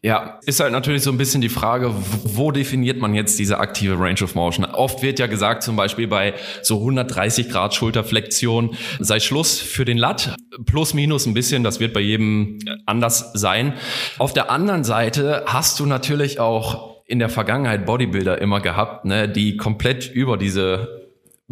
[0.00, 1.92] Ja, ist halt natürlich so ein bisschen die Frage,
[2.24, 4.64] wo definiert man jetzt diese aktive Range of Motion?
[4.64, 9.98] Oft wird ja gesagt, zum Beispiel bei so 130 Grad Schulterflexion sei Schluss für den
[9.98, 10.34] Lat.
[10.64, 13.74] Plus, minus ein bisschen, das wird bei jedem anders sein.
[14.16, 19.28] Auf der anderen Seite hast du natürlich auch in der Vergangenheit Bodybuilder immer gehabt, ne,
[19.28, 21.01] die komplett über diese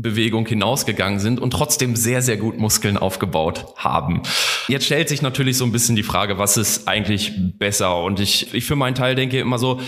[0.02, 4.22] Bewegung hinausgegangen sind und trotzdem sehr, sehr gut Muskeln aufgebaut haben.
[4.68, 8.02] Jetzt stellt sich natürlich so ein bisschen die Frage, was ist eigentlich besser?
[8.02, 9.80] Und ich, ich für meinen Teil denke immer so,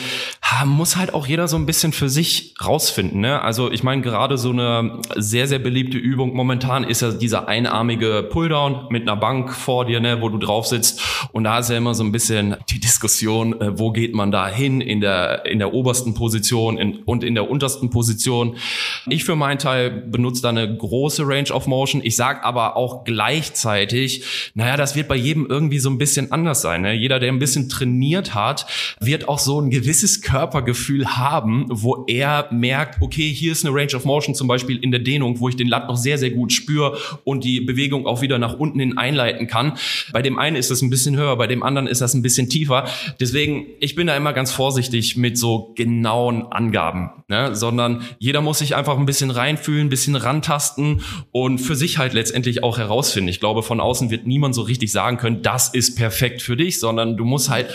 [0.66, 3.20] muss halt auch jeder so ein bisschen für sich rausfinden.
[3.20, 3.40] Ne?
[3.40, 8.26] Also ich meine, gerade so eine sehr, sehr beliebte Übung momentan ist ja dieser einarmige
[8.30, 11.00] Pulldown mit einer Bank vor dir, ne, wo du drauf sitzt.
[11.32, 14.48] Und da ist ja immer so ein bisschen die Diskussion, äh, wo geht man da
[14.48, 18.56] hin in der, in der obersten Position in, und in der untersten Position.
[19.08, 22.00] Ich für meinen Teil benutzt da eine große Range of Motion.
[22.04, 26.62] Ich sage aber auch gleichzeitig, naja, das wird bei jedem irgendwie so ein bisschen anders
[26.62, 26.82] sein.
[26.82, 26.92] Ne?
[26.94, 28.66] Jeder, der ein bisschen trainiert hat,
[29.00, 33.94] wird auch so ein gewisses Körpergefühl haben, wo er merkt, okay, hier ist eine Range
[33.94, 36.52] of Motion zum Beispiel in der Dehnung, wo ich den Latt noch sehr, sehr gut
[36.52, 39.74] spüre und die Bewegung auch wieder nach unten hin einleiten kann.
[40.12, 42.48] Bei dem einen ist das ein bisschen höher, bei dem anderen ist das ein bisschen
[42.48, 42.86] tiefer.
[43.20, 47.54] Deswegen, ich bin da immer ganz vorsichtig mit so genauen Angaben, ne?
[47.54, 51.02] sondern jeder muss sich einfach ein bisschen reinfühlen, bisschen rantasten
[51.32, 53.28] und für sich halt letztendlich auch herausfinden.
[53.28, 56.80] Ich glaube, von außen wird niemand so richtig sagen können, das ist perfekt für dich,
[56.80, 57.72] sondern du musst halt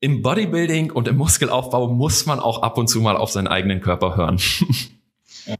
[0.00, 3.80] im Bodybuilding und im Muskelaufbau muss man auch ab und zu mal auf seinen eigenen
[3.80, 4.40] Körper hören.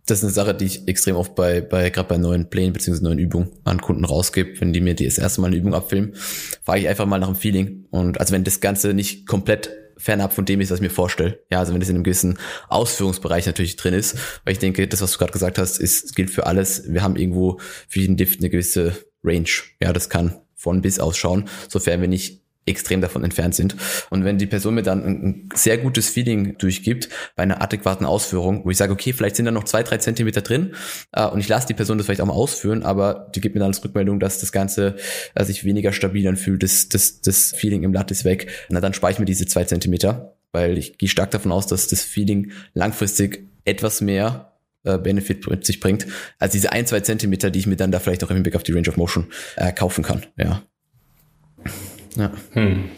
[0.06, 3.02] Das ist eine Sache, die ich extrem oft bei, bei gerade bei neuen Plänen bzw.
[3.02, 4.60] neuen Übungen an Kunden rausgebe.
[4.60, 6.14] Wenn die mir das erste Mal eine Übung abfilmen,
[6.62, 7.86] frage ich einfach mal nach dem Feeling.
[7.90, 9.70] Und also wenn das Ganze nicht komplett
[10.00, 11.44] fernab von dem ist, was ich mir vorstelle.
[11.50, 15.02] Ja, also wenn das in einem gewissen Ausführungsbereich natürlich drin ist, weil ich denke, das,
[15.02, 16.84] was du gerade gesagt hast, ist, gilt für alles.
[16.92, 19.48] Wir haben irgendwo für jeden Dift eine gewisse Range.
[19.80, 23.76] Ja, das kann von bis ausschauen, sofern wir nicht extrem davon entfernt sind.
[24.10, 28.64] Und wenn die Person mir dann ein, sehr gutes Feeling durchgibt bei einer adäquaten Ausführung,
[28.64, 30.74] wo ich sage, okay, vielleicht sind da noch zwei, drei Zentimeter drin
[31.12, 33.60] äh, und ich lasse die Person das vielleicht auch mal ausführen, aber die gibt mir
[33.60, 34.96] dann als Rückmeldung, dass das Ganze
[35.34, 38.94] äh, sich weniger stabil anfühlt, das, das, das Feeling im Latt ist weg, na dann
[38.94, 42.52] spare ich mir diese zwei Zentimeter, weil ich gehe stark davon aus, dass das Feeling
[42.74, 44.52] langfristig etwas mehr
[44.84, 46.06] äh, Benefit mit sich bringt,
[46.38, 48.62] als diese ein, zwei Zentimeter, die ich mir dann da vielleicht auch im Blick auf
[48.62, 50.26] die Range of Motion äh, kaufen kann.
[50.36, 50.62] Ja.
[52.16, 52.30] Ja.
[52.52, 52.90] Hm.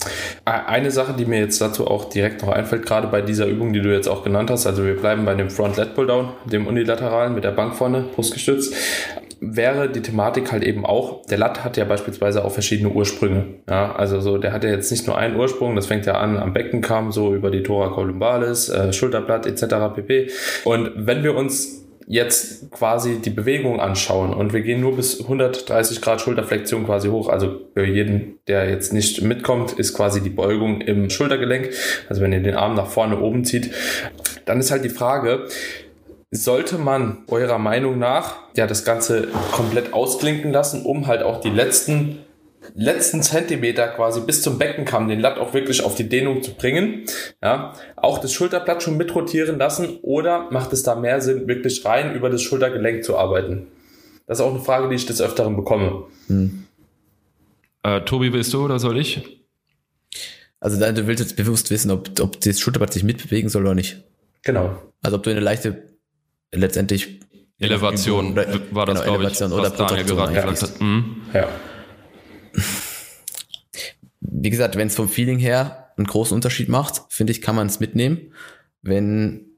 [0.44, 3.80] Eine Sache, die mir jetzt dazu auch direkt noch einfällt, gerade bei dieser Übung, die
[3.80, 6.66] du jetzt auch genannt hast, also wir bleiben bei dem Front Lat Pull Down, dem
[6.66, 8.74] unilateralen mit der Bank vorne, brustgestützt,
[9.40, 13.44] wäre die Thematik halt eben auch, der Lat hat ja beispielsweise auch verschiedene Ursprünge.
[13.68, 16.38] Ja, also so, der hat ja jetzt nicht nur einen Ursprung, das fängt ja an
[16.38, 19.94] am Beckenkamm, so über die Thora columbalis, äh, Schulterblatt etc.
[19.94, 20.30] pp.
[20.64, 24.32] Und wenn wir uns jetzt quasi die Bewegung anschauen.
[24.32, 28.92] Und wir gehen nur bis 130 Grad Schulterflexion quasi hoch, also für jeden, der jetzt
[28.92, 31.70] nicht mitkommt, ist quasi die Beugung im Schultergelenk,
[32.08, 33.72] also wenn ihr den Arm nach vorne oben zieht,
[34.44, 35.46] dann ist halt die Frage,
[36.30, 41.50] sollte man eurer Meinung nach ja das Ganze komplett ausklinken lassen, um halt auch die
[41.50, 42.20] letzten
[42.74, 47.04] letzten Zentimeter quasi bis zum Beckenkamm den Latt auch wirklich auf die Dehnung zu bringen.
[47.42, 52.14] Ja, auch das Schulterblatt schon mitrotieren lassen oder macht es da mehr Sinn, wirklich rein
[52.14, 53.66] über das Schultergelenk zu arbeiten?
[54.26, 56.04] Das ist auch eine Frage, die ich des Öfteren bekomme.
[56.28, 56.64] Hm.
[57.82, 59.40] Äh, Tobi, willst du oder soll ich?
[60.60, 64.02] Also du willst jetzt bewusst wissen, ob, ob das Schulterblatt sich mitbewegen soll oder nicht.
[64.44, 64.80] Genau.
[65.02, 65.82] Also ob du eine leichte,
[66.52, 67.20] letztendlich
[67.58, 70.80] Elevation oder, war das, genau, glaube ich, oder was Daniel gerade gesagt hat.
[70.80, 71.22] Mhm.
[71.32, 71.48] Ja
[74.20, 77.66] wie gesagt, wenn es vom Feeling her einen großen Unterschied macht, finde ich, kann man
[77.66, 78.32] es mitnehmen.
[78.82, 79.52] Wenn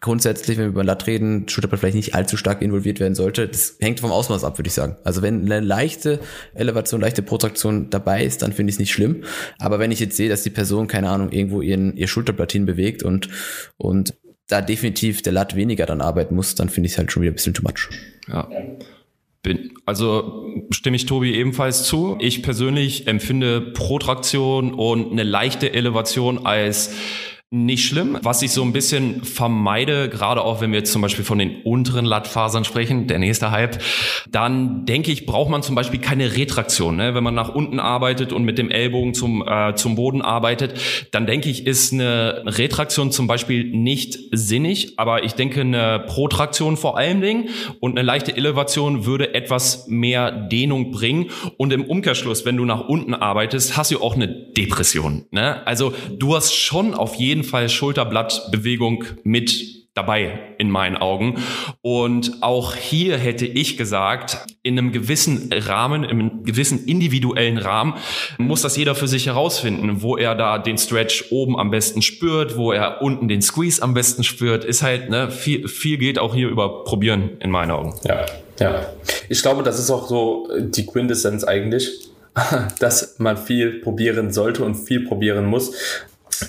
[0.00, 3.76] grundsätzlich, wenn wir über Latt reden, Schulterblatt vielleicht nicht allzu stark involviert werden sollte, das
[3.80, 4.96] hängt vom Ausmaß ab, würde ich sagen.
[5.04, 6.20] Also wenn eine leichte
[6.54, 9.24] Elevation, leichte Protraktion dabei ist, dann finde ich es nicht schlimm.
[9.58, 13.02] Aber wenn ich jetzt sehe, dass die Person, keine Ahnung, irgendwo ihren, ihr Schulterblatt hinbewegt
[13.02, 13.28] und,
[13.76, 14.14] und
[14.46, 17.32] da definitiv der Latt weniger dann arbeiten muss, dann finde ich es halt schon wieder
[17.32, 17.90] ein bisschen too much.
[18.28, 18.48] Ja.
[19.42, 22.18] Bin, also stimme ich Tobi ebenfalls zu.
[22.20, 26.94] Ich persönlich empfinde Protraktion und eine leichte Elevation als
[27.52, 28.16] nicht schlimm.
[28.22, 31.62] Was ich so ein bisschen vermeide, gerade auch wenn wir jetzt zum Beispiel von den
[31.62, 33.82] unteren Lattfasern sprechen, der nächste Hype,
[34.30, 36.94] dann denke ich, braucht man zum Beispiel keine Retraktion.
[36.94, 37.12] Ne?
[37.16, 40.74] Wenn man nach unten arbeitet und mit dem Ellbogen zum, äh, zum Boden arbeitet,
[41.10, 46.76] dann denke ich, ist eine Retraktion zum Beispiel nicht sinnig, aber ich denke, eine Protraktion
[46.76, 47.48] vor allen Dingen
[47.80, 51.30] und eine leichte Elevation würde etwas mehr Dehnung bringen.
[51.56, 55.26] Und im Umkehrschluss, wenn du nach unten arbeitest, hast du auch eine Depression.
[55.32, 55.66] Ne?
[55.66, 61.42] Also du hast schon auf jeden jeden Fall Schulterblattbewegung mit dabei in meinen Augen.
[61.80, 67.94] Und auch hier hätte ich gesagt, in einem gewissen Rahmen, in einem gewissen individuellen Rahmen,
[68.38, 72.56] muss das jeder für sich herausfinden, wo er da den Stretch oben am besten spürt,
[72.56, 76.34] wo er unten den Squeeze am besten spürt, ist halt, ne, viel, viel geht auch
[76.34, 77.94] hier über Probieren in meinen Augen.
[78.04, 78.26] Ja,
[78.60, 78.86] ja.
[79.28, 82.10] Ich glaube, das ist auch so die Quintessenz eigentlich
[82.78, 85.72] dass man viel probieren sollte und viel probieren muss.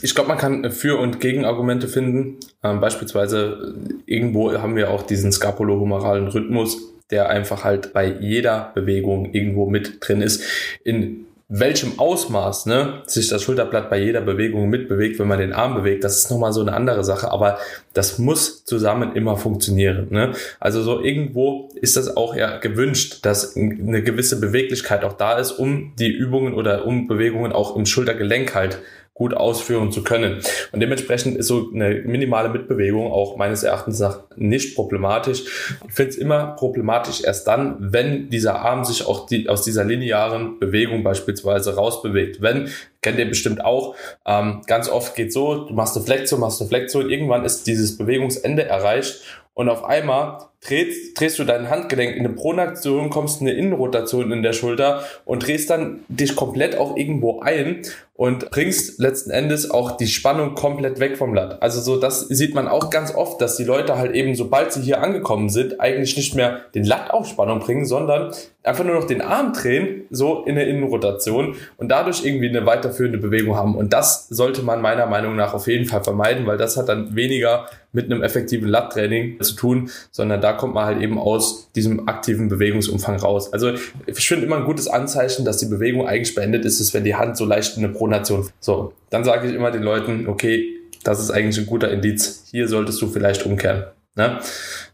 [0.01, 2.37] Ich glaube, man kann Für- und Gegenargumente finden.
[2.63, 3.75] Ähm, beispielsweise
[4.05, 6.77] irgendwo haben wir auch diesen scapulohumeralen Rhythmus,
[7.09, 10.43] der einfach halt bei jeder Bewegung irgendwo mit drin ist.
[10.83, 15.75] In welchem Ausmaß ne, sich das Schulterblatt bei jeder Bewegung mitbewegt, wenn man den Arm
[15.75, 17.57] bewegt, das ist nochmal so eine andere Sache, aber
[17.93, 20.07] das muss zusammen immer funktionieren.
[20.11, 20.31] Ne?
[20.61, 25.51] Also so irgendwo ist das auch ja gewünscht, dass eine gewisse Beweglichkeit auch da ist,
[25.51, 28.79] um die Übungen oder um Bewegungen auch im Schultergelenk halt
[29.21, 30.41] gut ausführen zu können.
[30.71, 35.43] Und dementsprechend ist so eine minimale Mitbewegung auch meines Erachtens nach nicht problematisch.
[35.87, 39.83] Ich finde es immer problematisch erst dann, wenn dieser Arm sich auch die, aus dieser
[39.83, 42.41] linearen Bewegung beispielsweise rausbewegt.
[42.41, 42.69] Wenn,
[43.03, 46.69] kennt ihr bestimmt auch, ähm, ganz oft geht so, du machst eine Flexion, machst eine
[46.69, 49.21] Flexion, irgendwann ist dieses Bewegungsende erreicht
[49.53, 54.31] und auf einmal drehst, drehst du dein Handgelenk in eine Pronaktion, kommst in eine Innenrotation
[54.31, 57.81] in der Schulter und drehst dann dich komplett auch irgendwo ein
[58.21, 61.59] und bringst letzten Endes auch die Spannung komplett weg vom Latt.
[61.63, 64.81] Also so, das sieht man auch ganz oft, dass die Leute halt eben, sobald sie
[64.81, 69.07] hier angekommen sind, eigentlich nicht mehr den Latt auf Spannung bringen, sondern einfach nur noch
[69.07, 73.75] den Arm drehen, so in der Innenrotation und dadurch irgendwie eine weiterführende Bewegung haben.
[73.75, 77.15] Und das sollte man meiner Meinung nach auf jeden Fall vermeiden, weil das hat dann
[77.15, 82.09] weniger mit einem effektiven Latttraining zu tun, sondern da kommt man halt eben aus diesem
[82.09, 83.53] aktiven Bewegungsumfang raus.
[83.53, 83.71] Also
[84.05, 87.15] ich finde immer ein gutes Anzeichen, dass die Bewegung eigentlich beendet ist, ist, wenn die
[87.15, 88.49] Hand so leicht in eine Pronation.
[88.59, 92.43] So, dann sage ich immer den Leuten, okay, das ist eigentlich ein guter Indiz.
[92.51, 93.85] Hier solltest du vielleicht umkehren.
[94.15, 94.39] Ne?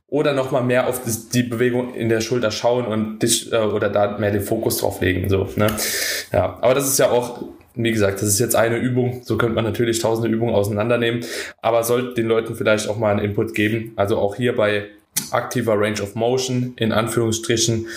[0.09, 1.01] Oder nochmal mehr auf
[1.33, 5.01] die Bewegung in der Schulter schauen und dich äh, oder da mehr den Fokus drauf
[5.01, 5.27] legen.
[5.27, 5.67] So, ne?
[6.31, 7.41] Ja, aber das ist ja auch
[7.77, 9.21] wie gesagt, das ist jetzt eine Übung.
[9.23, 11.23] So könnte man natürlich tausende Übungen auseinandernehmen,
[11.61, 13.93] aber sollte den Leuten vielleicht auch mal einen Input geben.
[13.95, 14.87] Also auch hier bei
[15.31, 17.87] aktiver Range of Motion in Anführungsstrichen,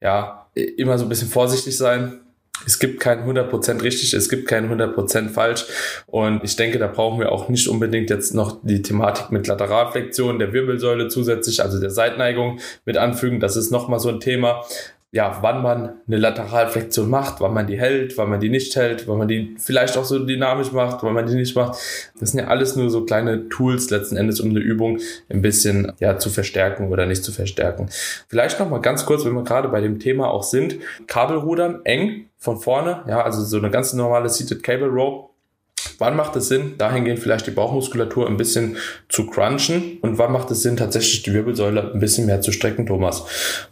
[0.00, 2.20] ja, immer so ein bisschen vorsichtig sein.
[2.66, 5.64] Es gibt kein 100% richtig, es gibt kein 100% falsch.
[6.06, 10.38] Und ich denke, da brauchen wir auch nicht unbedingt jetzt noch die Thematik mit Lateralflexion
[10.38, 13.40] der Wirbelsäule zusätzlich, also der Seitneigung mit anfügen.
[13.40, 14.62] Das ist nochmal so ein Thema
[15.12, 19.08] ja, wann man eine Lateralflexion macht, wann man die hält, wann man die nicht hält,
[19.08, 21.80] wann man die vielleicht auch so dynamisch macht, wann man die nicht macht.
[22.20, 25.92] Das sind ja alles nur so kleine Tools letzten Endes, um eine Übung ein bisschen
[25.98, 27.88] ja zu verstärken oder nicht zu verstärken.
[28.28, 30.76] Vielleicht noch mal ganz kurz, wenn wir gerade bei dem Thema auch sind,
[31.08, 35.29] Kabelrudern eng von vorne, ja, also so eine ganz normale Seated Cable Rope
[36.00, 38.78] Wann macht es Sinn, dahingehend vielleicht die Bauchmuskulatur ein bisschen
[39.10, 39.98] zu crunchen?
[40.00, 43.24] Und wann macht es Sinn, tatsächlich die Wirbelsäule ein bisschen mehr zu strecken, Thomas?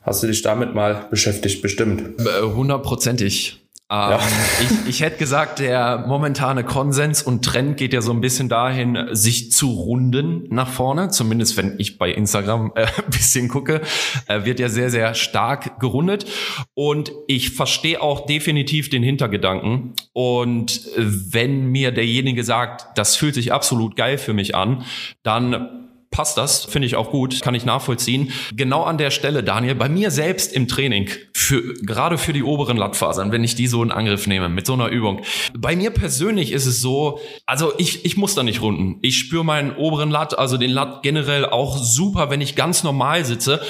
[0.02, 2.20] Hast du dich damit mal beschäftigt, bestimmt?
[2.20, 3.62] Äh, hundertprozentig.
[3.90, 4.20] Ähm, ja.
[4.60, 9.08] ich, ich hätte gesagt, der momentane Konsens und Trend geht ja so ein bisschen dahin,
[9.12, 11.08] sich zu runden nach vorne.
[11.08, 13.80] Zumindest wenn ich bei Instagram äh, ein bisschen gucke,
[14.26, 16.26] äh, wird ja sehr, sehr stark gerundet.
[16.74, 19.94] Und ich verstehe auch definitiv den Hintergedanken.
[20.12, 24.84] Und wenn mir derjenige sagt, das fühlt sich absolut geil für mich an,
[25.22, 28.32] dann passt das, finde ich auch gut, kann ich nachvollziehen.
[28.54, 32.76] Genau an der Stelle, Daniel, bei mir selbst im Training, für, gerade für die oberen
[32.76, 35.22] Lattfasern, wenn ich die so in Angriff nehme mit so einer Übung.
[35.56, 38.98] Bei mir persönlich ist es so, also ich, ich muss da nicht runden.
[39.02, 43.24] Ich spüre meinen oberen Latt, also den Latt generell auch super, wenn ich ganz normal
[43.24, 43.60] sitze.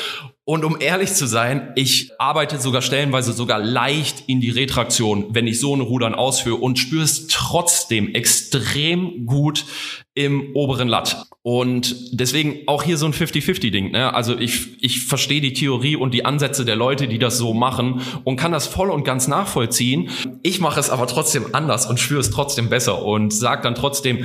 [0.49, 5.47] Und um ehrlich zu sein, ich arbeite sogar stellenweise sogar leicht in die Retraktion, wenn
[5.47, 9.67] ich so ein Rudern ausführe und spüre es trotzdem extrem gut
[10.15, 11.27] im oberen Latt.
[11.43, 13.91] Und deswegen auch hier so ein 50-50-Ding.
[13.91, 14.15] Ne?
[14.15, 18.01] Also ich, ich verstehe die Theorie und die Ansätze der Leute, die das so machen
[18.25, 20.09] und kann das voll und ganz nachvollziehen.
[20.43, 24.25] Ich mache es aber trotzdem anders und spüre es trotzdem besser und sage dann trotzdem,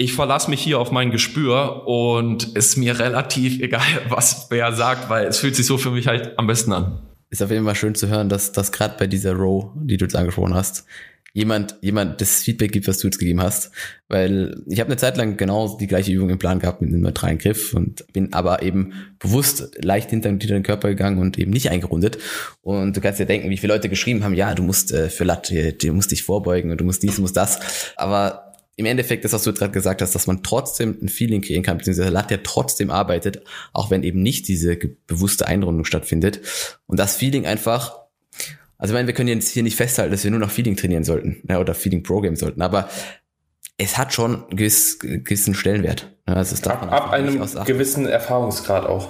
[0.00, 5.10] ich verlasse mich hier auf mein Gespür und ist mir relativ egal, was wer sagt,
[5.10, 7.00] weil es fühlt sich so für mich halt am besten an.
[7.28, 10.06] Ist auf jeden Fall schön zu hören, dass das gerade bei dieser Row, die du
[10.06, 10.84] jetzt angesprochen hast,
[11.32, 13.72] jemand, jemand das Feedback gibt, was du jetzt gegeben hast.
[14.08, 17.02] Weil ich habe eine Zeit lang genau die gleiche Übung im Plan gehabt mit einem
[17.02, 21.70] neutralen Griff und bin aber eben bewusst leicht hinter, den Körper gegangen und eben nicht
[21.70, 22.18] eingerundet.
[22.62, 25.24] Und du kannst dir denken, wie viele Leute geschrieben haben, ja, du musst äh, für
[25.24, 27.60] Latte, du musst dich vorbeugen und du musst dies, du musst das.
[27.96, 31.62] Aber im Endeffekt, das, was du gerade gesagt hast, dass man trotzdem ein Feeling kreieren
[31.62, 36.40] kann, beziehungsweise Latte ja trotzdem arbeitet, auch wenn eben nicht diese bewusste Einrundung stattfindet.
[36.86, 37.96] Und das Feeling einfach,
[38.78, 41.04] also ich meine, wir können jetzt hier nicht festhalten, dass wir nur noch Feeling trainieren
[41.04, 42.88] sollten ja, oder Feeling Program sollten, aber
[43.76, 46.14] es hat schon einen gewissen Stellenwert.
[46.26, 49.08] Also es darf ab, ab einem gewissen Erfahrungsgrad auch.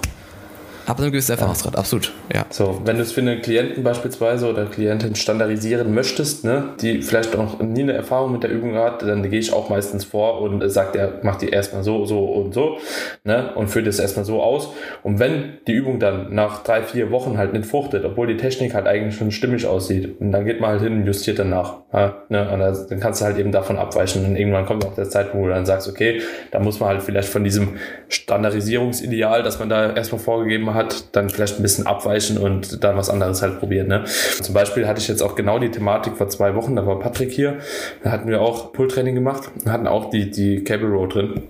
[0.91, 1.79] Ab einem gewissen Erfahrungsgrad, ja.
[1.79, 2.11] absolut.
[2.33, 2.45] Ja.
[2.49, 7.33] So, wenn du es für einen Klienten beispielsweise oder Klientin standardisieren möchtest, ne, die vielleicht
[7.37, 10.69] noch nie eine Erfahrung mit der Übung hat, dann gehe ich auch meistens vor und
[10.69, 12.77] sagt, er macht die erstmal so, so und so,
[13.23, 14.73] ne, und führt das erstmal so aus.
[15.01, 18.73] Und wenn die Übung dann nach drei, vier Wochen halt nicht fruchtet, obwohl die Technik
[18.73, 21.75] halt eigentlich schon stimmig aussieht, und dann geht man halt hin und justiert danach.
[21.93, 24.25] Ja, ne, und dann kannst du halt eben davon abweichen.
[24.25, 27.01] Und irgendwann kommt auch der Zeitpunkt, wo du dann sagst, okay, da muss man halt
[27.01, 27.77] vielleicht von diesem
[28.09, 30.80] Standardisierungsideal, das man da erstmal vorgegeben hat,
[31.11, 33.87] dann vielleicht ein bisschen abweichen und dann was anderes halt probieren.
[33.87, 34.03] Ne?
[34.41, 37.31] Zum Beispiel hatte ich jetzt auch genau die Thematik vor zwei Wochen, da war Patrick
[37.31, 37.59] hier,
[38.03, 41.43] da hatten wir auch Pull-Training gemacht, hatten auch die, die Cable Row drin.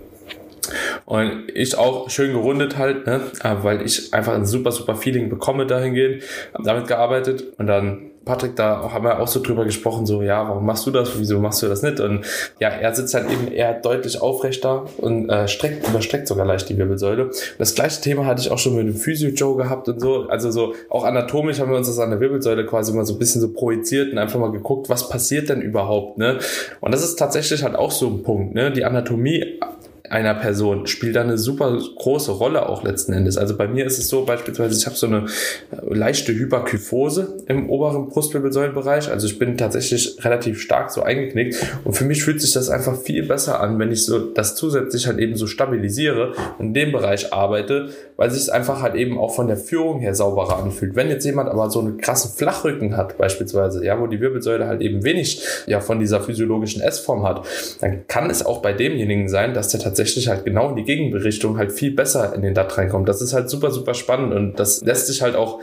[1.04, 3.20] Und ich auch schön gerundet halt, ne?
[3.42, 6.22] weil ich einfach ein super, super Feeling bekomme dahingehend,
[6.62, 10.64] damit gearbeitet und dann Patrick, da haben wir auch so drüber gesprochen, so, ja, warum
[10.64, 11.18] machst du das?
[11.18, 11.98] Wieso machst du das nicht?
[12.00, 12.24] Und
[12.60, 16.78] ja, er sitzt halt eben eher deutlich aufrechter und äh, streckt, überstreckt sogar leicht die
[16.78, 17.30] Wirbelsäule.
[17.58, 20.28] Das gleiche Thema hatte ich auch schon mit dem Physio-Joe gehabt und so.
[20.28, 23.18] Also so, auch anatomisch haben wir uns das an der Wirbelsäule quasi mal so ein
[23.18, 26.38] bisschen so projiziert und einfach mal geguckt, was passiert denn überhaupt, ne?
[26.80, 28.70] Und das ist tatsächlich halt auch so ein Punkt, ne?
[28.70, 29.58] Die Anatomie
[30.12, 33.38] einer Person spielt da eine super große Rolle auch letzten Endes.
[33.38, 35.24] Also bei mir ist es so beispielsweise, ich habe so eine
[35.88, 39.10] leichte Hyperkyphose im oberen Brustwirbelsäulenbereich.
[39.10, 43.00] Also ich bin tatsächlich relativ stark so eingeknickt und für mich fühlt sich das einfach
[43.00, 46.92] viel besser an, wenn ich so das zusätzlich halt eben so stabilisiere und in dem
[46.92, 50.94] Bereich arbeite, weil sich es einfach halt eben auch von der Führung her sauberer anfühlt.
[50.94, 54.82] Wenn jetzt jemand aber so einen krassen Flachrücken hat beispielsweise, ja, wo die Wirbelsäule halt
[54.82, 57.46] eben wenig ja von dieser physiologischen S-Form hat,
[57.80, 61.58] dann kann es auch bei demjenigen sein, dass der tatsächlich halt genau in die Gegenrichtung
[61.58, 63.08] halt viel besser in den DAT reinkommt.
[63.08, 65.60] Das ist halt super, super spannend und das lässt sich halt auch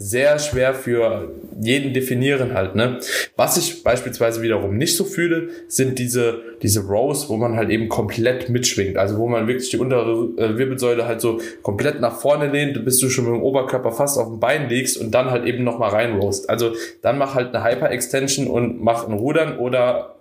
[0.00, 3.00] sehr schwer für jeden definieren halt, ne?
[3.36, 7.90] Was ich beispielsweise wiederum nicht so fühle, sind diese, diese Rows, wo man halt eben
[7.90, 8.96] komplett mitschwingt.
[8.96, 12.98] Also wo man wirklich die untere äh, Wirbelsäule halt so komplett nach vorne lehnt, bis
[12.98, 15.90] du schon mit dem Oberkörper fast auf dem Bein liegst und dann halt eben nochmal
[15.90, 16.48] reinroast.
[16.48, 16.72] Also
[17.02, 20.14] dann mach halt eine Hyper-Extension und mach ein Rudern oder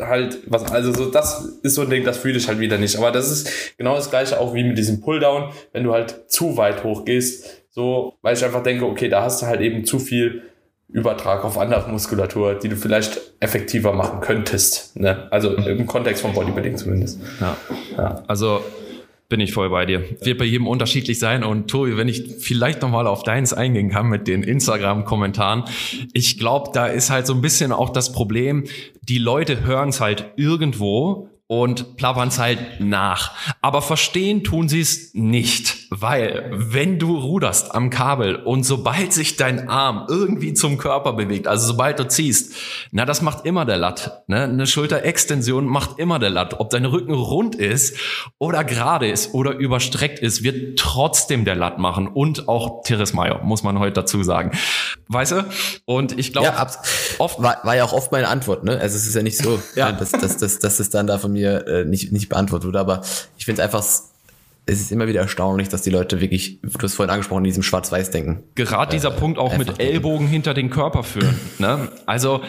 [0.00, 2.96] halt was, also so, das ist so ein Ding, das fühle ich halt wieder nicht.
[2.96, 6.56] Aber das ist genau das gleiche auch wie mit diesem Pulldown, wenn du halt zu
[6.56, 9.98] weit hoch gehst, so, weil ich einfach denke, okay, da hast du halt eben zu
[9.98, 10.42] viel
[10.88, 14.96] Übertrag auf andere Muskulatur, die du vielleicht effektiver machen könntest.
[14.96, 15.28] Ne?
[15.30, 17.20] Also im Kontext von Bodybuilding zumindest.
[17.40, 17.56] Ja.
[17.96, 18.22] ja.
[18.26, 18.62] Also
[19.28, 20.04] bin ich voll bei dir.
[20.22, 21.44] Wird bei jedem unterschiedlich sein.
[21.44, 25.64] Und Tobi, wenn ich vielleicht nochmal auf deins eingehen kann mit den Instagram-Kommentaren.
[26.14, 28.64] Ich glaube, da ist halt so ein bisschen auch das Problem,
[29.02, 33.32] die Leute hören es halt irgendwo und plappern es halt nach.
[33.62, 39.36] Aber verstehen tun sie es nicht, weil wenn du ruderst am Kabel und sobald sich
[39.36, 42.54] dein Arm irgendwie zum Körper bewegt, also sobald du ziehst,
[42.92, 44.24] na, das macht immer der Latt.
[44.26, 44.42] Ne?
[44.42, 46.60] Eine Schulterextension macht immer der Latt.
[46.60, 47.96] Ob dein Rücken rund ist
[48.36, 53.40] oder gerade ist oder überstreckt ist, wird trotzdem der Latt machen und auch Teres Mayer,
[53.42, 54.52] muss man heute dazu sagen.
[55.08, 55.44] Weißt du?
[55.86, 56.70] Und ich glaube, ja,
[57.18, 58.72] oft war, war ja auch oft meine Antwort, ne?
[58.72, 59.92] Also es ist ja nicht so, ja.
[59.92, 63.02] dass, dass, dass, dass es dann da von mir äh, nicht, nicht beantwortet wurde, aber
[63.36, 66.94] ich finde es einfach, es ist immer wieder erstaunlich, dass die Leute wirklich, du hast
[66.94, 68.42] vorhin angesprochen, in diesem Schwarz-Weiß denken.
[68.54, 70.32] Gerade dieser äh, Punkt auch mit Ellbogen denken.
[70.32, 71.38] hinter den Körper führen.
[71.58, 71.88] ne?
[72.06, 72.42] Also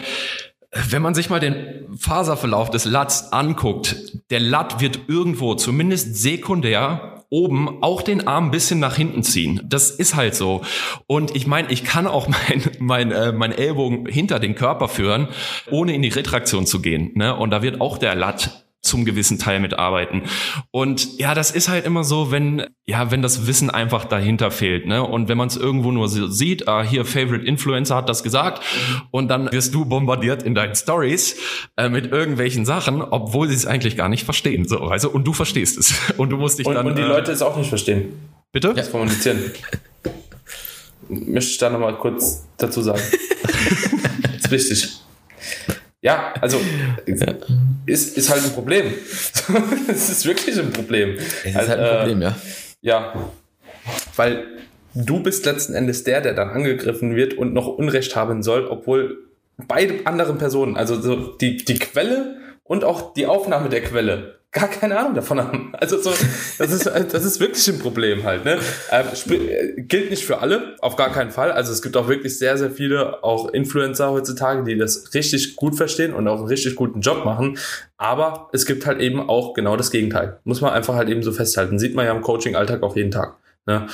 [0.90, 3.96] wenn man sich mal den Faserverlauf des Latts anguckt,
[4.30, 9.60] der Latt wird irgendwo, zumindest sekundär, oben auch den Arm ein bisschen nach hinten ziehen.
[9.64, 10.62] Das ist halt so.
[11.06, 15.28] Und ich meine, ich kann auch mein, mein, äh, mein Ellbogen hinter den Körper führen,
[15.70, 17.12] ohne in die Retraktion zu gehen.
[17.14, 17.34] Ne?
[17.34, 20.22] Und da wird auch der Latt zum gewissen Teil mitarbeiten.
[20.70, 24.86] Und ja, das ist halt immer so, wenn ja, wenn das Wissen einfach dahinter fehlt,
[24.86, 25.06] ne?
[25.06, 28.62] Und wenn man es irgendwo nur so sieht, ah, hier Favorite Influencer hat das gesagt
[29.12, 31.36] und dann wirst du bombardiert in deinen Stories
[31.76, 35.32] äh, mit irgendwelchen Sachen, obwohl sie es eigentlich gar nicht verstehen, so, also und du
[35.32, 37.68] verstehst es und du musst dich und, dann und die äh, Leute es auch nicht
[37.68, 38.12] verstehen.
[38.50, 38.74] Bitte?
[38.74, 39.38] Das kommunizieren.
[41.08, 43.00] Möchte ich da nochmal kurz dazu sagen.
[44.22, 44.99] das ist wichtig.
[46.02, 46.58] Ja, also.
[47.86, 48.84] Ist, ist halt ein Problem.
[49.88, 51.16] Es ist wirklich ein Problem.
[51.16, 52.36] Es ist also, halt ein Problem, äh, ja.
[52.82, 53.30] Ja,
[54.16, 54.46] weil
[54.94, 59.18] du bist letzten Endes der, der dann angegriffen wird und noch Unrecht haben soll, obwohl
[59.66, 64.68] beide anderen Personen, also so die, die Quelle und auch die Aufnahme der Quelle gar
[64.68, 65.72] keine Ahnung davon haben.
[65.78, 66.10] Also so,
[66.58, 68.44] das ist, das ist wirklich ein Problem halt.
[68.44, 68.58] Ne?
[68.90, 69.06] Ähm,
[69.86, 71.52] gilt nicht für alle, auf gar keinen Fall.
[71.52, 75.76] Also es gibt auch wirklich sehr, sehr viele auch Influencer heutzutage, die das richtig gut
[75.76, 77.58] verstehen und auch einen richtig guten Job machen.
[77.96, 80.40] Aber es gibt halt eben auch genau das Gegenteil.
[80.44, 81.78] Muss man einfach halt eben so festhalten.
[81.78, 83.36] Sieht man ja im Coaching-Alltag auch jeden Tag.
[83.66, 83.86] Ne?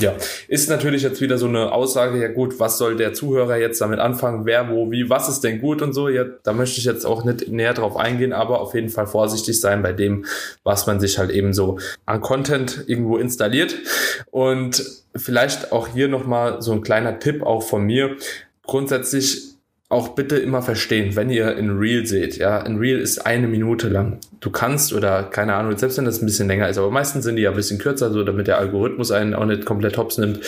[0.00, 0.12] Ja,
[0.48, 4.00] ist natürlich jetzt wieder so eine Aussage, ja gut, was soll der Zuhörer jetzt damit
[4.00, 6.08] anfangen, wer, wo, wie, was ist denn gut und so.
[6.08, 9.60] Ja, da möchte ich jetzt auch nicht näher drauf eingehen, aber auf jeden Fall vorsichtig
[9.60, 10.24] sein bei dem,
[10.64, 13.76] was man sich halt eben so an Content irgendwo installiert.
[14.32, 14.84] Und
[15.14, 18.16] vielleicht auch hier nochmal so ein kleiner Tipp auch von mir.
[18.64, 19.53] Grundsätzlich
[19.88, 23.88] auch bitte immer verstehen, wenn ihr in Real seht, ja, ein Real ist eine Minute
[23.88, 24.18] lang.
[24.40, 27.36] Du kannst oder keine Ahnung, selbst wenn das ein bisschen länger ist, aber meistens sind
[27.36, 30.40] die ja ein bisschen kürzer, so damit der Algorithmus einen auch nicht komplett hops nimmt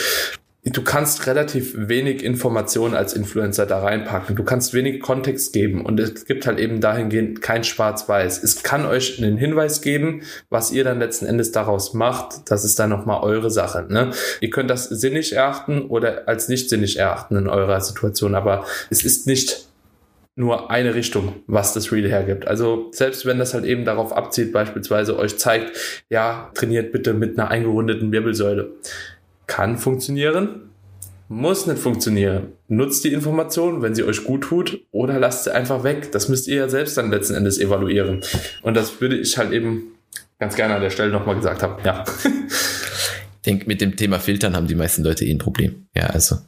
[0.73, 4.35] du kannst relativ wenig Informationen als Influencer da reinpacken.
[4.35, 8.43] Du kannst wenig Kontext geben und es gibt halt eben dahingehend kein Schwarz-Weiß.
[8.43, 12.51] Es kann euch einen Hinweis geben, was ihr dann letzten Endes daraus macht.
[12.51, 13.87] Das ist dann nochmal eure Sache.
[13.89, 14.11] Ne?
[14.41, 19.05] Ihr könnt das sinnig erachten oder als nicht sinnig erachten in eurer Situation, aber es
[19.05, 19.67] ist nicht
[20.39, 22.47] nur eine Richtung, was das Reel hergibt.
[22.47, 27.39] Also selbst wenn das halt eben darauf abzielt, beispielsweise euch zeigt, ja, trainiert bitte mit
[27.39, 28.73] einer eingerundeten Wirbelsäule
[29.47, 30.71] kann funktionieren,
[31.29, 32.53] muss nicht funktionieren.
[32.69, 36.13] Nutzt die Information, wenn sie euch gut tut, oder lasst sie einfach weg.
[36.13, 38.23] Das müsst ihr ja selbst dann letzten Endes evaluieren.
[38.63, 39.95] Und das würde ich halt eben
[40.39, 41.83] ganz gerne an der Stelle nochmal gesagt haben.
[41.85, 42.05] Ja.
[42.25, 45.87] Ich denke, mit dem Thema Filtern haben die meisten Leute eh ein Problem.
[45.95, 46.39] Ja, also.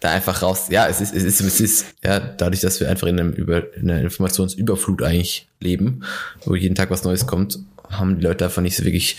[0.00, 0.68] da einfach raus.
[0.70, 3.72] Ja, es ist, es ist, es ist, ja, dadurch, dass wir einfach in, einem Über,
[3.74, 6.02] in einer Informationsüberflut eigentlich leben,
[6.44, 7.58] wo jeden Tag was Neues kommt,
[7.90, 9.16] haben die Leute einfach nicht so wirklich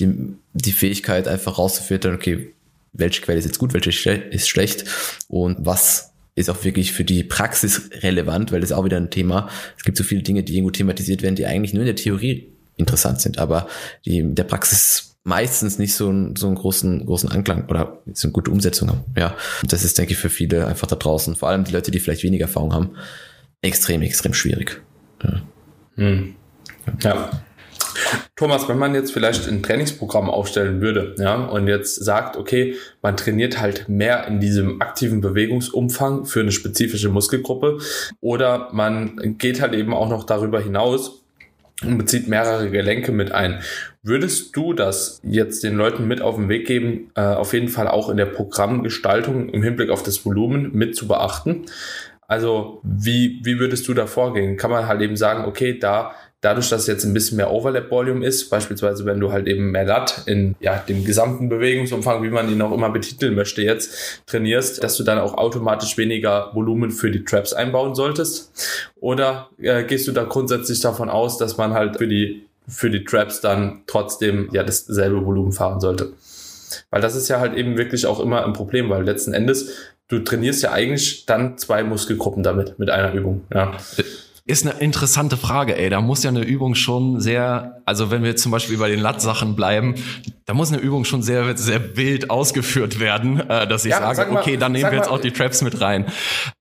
[0.00, 2.52] die, die Fähigkeit, einfach rauszufiltern, okay,
[2.92, 4.84] welche Quelle ist jetzt gut, welche ist schlecht
[5.28, 9.10] und was ist auch wirklich für die Praxis relevant, weil das ist auch wieder ein
[9.10, 9.48] Thema.
[9.76, 12.52] Es gibt so viele Dinge, die irgendwo thematisiert werden, die eigentlich nur in der Theorie
[12.76, 13.68] interessant sind, aber
[14.04, 18.28] die in der Praxis meistens nicht so, einen, so einen großen, großen Anklang oder so
[18.28, 19.04] eine gute Umsetzung haben.
[19.16, 21.90] Ja, und das ist, denke ich, für viele einfach da draußen, vor allem die Leute,
[21.90, 22.90] die vielleicht weniger Erfahrung haben,
[23.60, 24.80] extrem, extrem schwierig.
[25.22, 25.42] Ja.
[25.96, 26.34] Hm.
[27.02, 27.30] ja.
[28.36, 33.16] Thomas, wenn man jetzt vielleicht ein Trainingsprogramm aufstellen würde, ja, und jetzt sagt, okay, man
[33.16, 37.78] trainiert halt mehr in diesem aktiven Bewegungsumfang für eine spezifische Muskelgruppe
[38.20, 41.22] oder man geht halt eben auch noch darüber hinaus
[41.82, 43.60] und bezieht mehrere Gelenke mit ein.
[44.02, 47.88] Würdest du das jetzt den Leuten mit auf den Weg geben, äh, auf jeden Fall
[47.88, 51.66] auch in der Programmgestaltung im Hinblick auf das Volumen mit zu beachten?
[52.26, 54.56] Also wie, wie würdest du da vorgehen?
[54.56, 58.48] Kann man halt eben sagen, okay, da dadurch, dass jetzt ein bisschen mehr Overlap-Volume ist,
[58.48, 62.62] beispielsweise wenn du halt eben mehr Lat in ja, dem gesamten Bewegungsumfang, wie man ihn
[62.62, 67.24] auch immer betiteln möchte, jetzt trainierst, dass du dann auch automatisch weniger Volumen für die
[67.24, 68.52] Traps einbauen solltest?
[69.00, 73.04] Oder äh, gehst du da grundsätzlich davon aus, dass man halt für die, für die
[73.04, 76.12] Traps dann trotzdem ja dasselbe Volumen fahren sollte?
[76.90, 79.70] Weil das ist ja halt eben wirklich auch immer ein Problem, weil letzten Endes
[80.08, 83.42] du trainierst ja eigentlich dann zwei Muskelgruppen damit, mit einer Übung.
[83.52, 83.76] Ja.
[84.48, 85.90] Ist eine interessante Frage, ey.
[85.90, 89.54] Da muss ja eine Übung schon sehr, also wenn wir zum Beispiel bei den Lat-Sachen
[89.56, 89.96] bleiben,
[90.46, 94.16] da muss eine Übung schon sehr, sehr wild ausgeführt werden, äh, dass ich ja, sage,
[94.16, 96.06] sag mal, okay, dann nehmen wir jetzt mal, auch die Traps mit rein.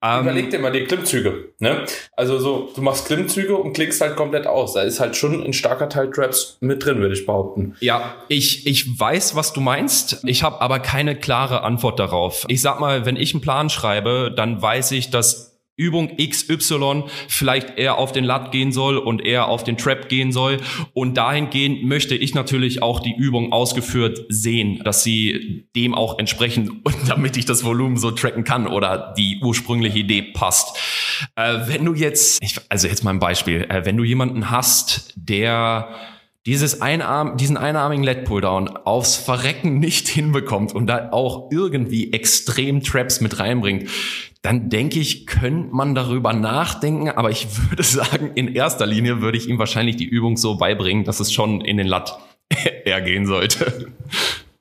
[0.04, 1.54] Ähm, überleg dir mal die Klimmzüge.
[1.60, 1.86] Ne?
[2.18, 4.74] Also so, du machst Klimmzüge und klickst halt komplett aus.
[4.74, 7.78] Da ist halt schon ein starker Teil Traps mit drin, würde ich behaupten.
[7.80, 10.26] Ja, ich, ich weiß, was du meinst.
[10.26, 12.44] Ich habe aber keine klare Antwort darauf.
[12.50, 15.47] Ich sag mal, wenn ich einen Plan schreibe, dann weiß ich, dass
[15.78, 20.32] Übung XY vielleicht eher auf den Lat gehen soll und eher auf den Trap gehen
[20.32, 20.58] soll.
[20.94, 26.82] Und dahingehend möchte ich natürlich auch die Übung ausgeführt sehen, dass sie dem auch entsprechen
[26.84, 30.78] und damit ich das Volumen so tracken kann oder die ursprüngliche Idee passt.
[31.36, 35.14] Äh, wenn du jetzt, ich, also jetzt mal ein Beispiel, äh, wenn du jemanden hast,
[35.16, 35.90] der
[36.48, 42.82] dieses Einarm, diesen einarmigen Let Pulldown aufs Verrecken nicht hinbekommt und da auch irgendwie extrem
[42.82, 43.90] Traps mit reinbringt,
[44.42, 49.38] dann denke ich, könnte man darüber nachdenken, aber ich würde sagen, in erster Linie würde
[49.38, 52.18] ich ihm wahrscheinlich die Übung so beibringen, dass es schon in den Lat
[52.86, 53.92] eher gehen sollte.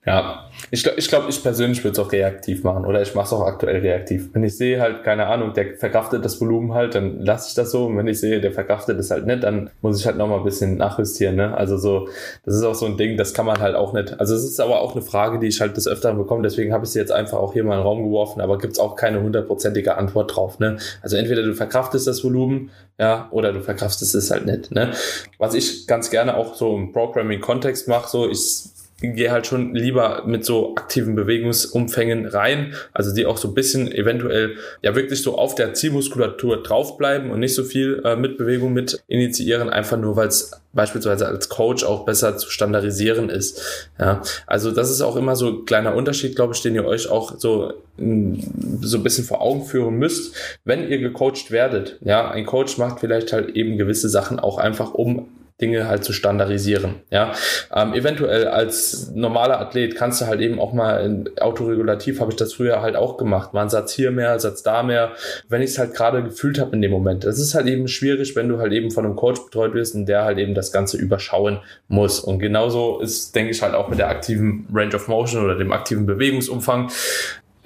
[0.04, 3.26] Ja, ich glaube, ich, glaub, ich persönlich würde es auch reaktiv machen oder ich mache
[3.26, 4.30] es auch aktuell reaktiv.
[4.32, 7.70] Wenn ich sehe halt, keine Ahnung, der verkraftet das Volumen halt, dann lasse ich das
[7.70, 7.86] so.
[7.86, 10.44] Und wenn ich sehe, der verkraftet es halt nicht, dann muss ich halt nochmal ein
[10.44, 11.36] bisschen nachjustieren.
[11.36, 11.56] Ne?
[11.56, 12.08] Also so,
[12.44, 14.18] das ist auch so ein Ding, das kann man halt auch nicht.
[14.18, 16.84] Also es ist aber auch eine Frage, die ich halt des Öfteren bekomme, deswegen habe
[16.84, 19.22] ich sie jetzt einfach auch hier mal in den Raum geworfen, aber gibt's auch keine
[19.22, 20.58] hundertprozentige Antwort drauf.
[20.58, 20.78] Ne?
[21.02, 24.72] Also entweder du verkraftest das Volumen, ja, oder du verkraftest es halt nicht.
[24.72, 24.92] Ne?
[25.38, 30.22] Was ich ganz gerne auch so im Programming-Kontext mache, so ich gehe halt schon lieber
[30.26, 35.36] mit so aktiven Bewegungsumfängen rein, also die auch so ein bisschen eventuell ja wirklich so
[35.36, 40.16] auf der Zielmuskulatur draufbleiben und nicht so viel äh, mit Bewegung mit initiieren, einfach nur
[40.16, 43.90] weil es beispielsweise als Coach auch besser zu standardisieren ist.
[43.98, 47.08] Ja, also das ist auch immer so ein kleiner Unterschied, glaube ich, den ihr euch
[47.08, 50.34] auch so so ein bisschen vor Augen führen müsst,
[50.64, 51.98] wenn ihr gecoacht werdet.
[52.02, 55.28] Ja, ein Coach macht vielleicht halt eben gewisse Sachen auch einfach, um
[55.60, 56.96] Dinge halt zu standardisieren.
[57.10, 57.32] Ja,
[57.74, 62.36] ähm, eventuell als normaler Athlet kannst du halt eben auch mal in autoregulativ habe ich
[62.36, 63.54] das früher halt auch gemacht.
[63.54, 65.12] Mal einen Satz hier mehr, Satz da mehr,
[65.48, 67.24] wenn ich es halt gerade gefühlt habe in dem Moment.
[67.24, 70.06] Das ist halt eben schwierig, wenn du halt eben von einem Coach betreut wirst und
[70.06, 72.20] der halt eben das Ganze überschauen muss.
[72.20, 75.72] Und genauso ist, denke ich, halt auch mit der aktiven Range of Motion oder dem
[75.72, 76.90] aktiven Bewegungsumfang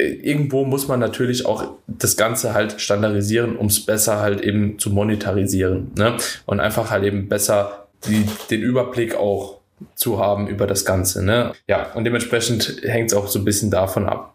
[0.01, 4.91] irgendwo muss man natürlich auch das Ganze halt standardisieren, um es besser halt eben zu
[4.91, 5.93] monetarisieren.
[5.97, 6.17] Ne?
[6.47, 9.59] Und einfach halt eben besser die, den Überblick auch
[9.95, 11.25] zu haben über das Ganze.
[11.25, 11.53] Ne?
[11.67, 14.35] Ja, und dementsprechend hängt es auch so ein bisschen davon ab.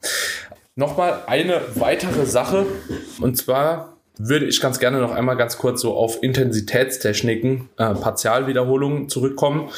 [0.76, 2.66] Nochmal eine weitere Sache,
[3.22, 9.10] und zwar würde ich ganz gerne noch einmal ganz kurz so auf Intensitätstechniken, äh, Partialwiederholungen
[9.10, 9.70] zurückkommen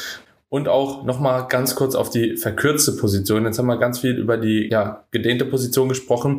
[0.50, 3.44] und auch nochmal ganz kurz auf die verkürzte Position.
[3.44, 6.38] Jetzt haben wir ganz viel über die ja, gedehnte Position gesprochen.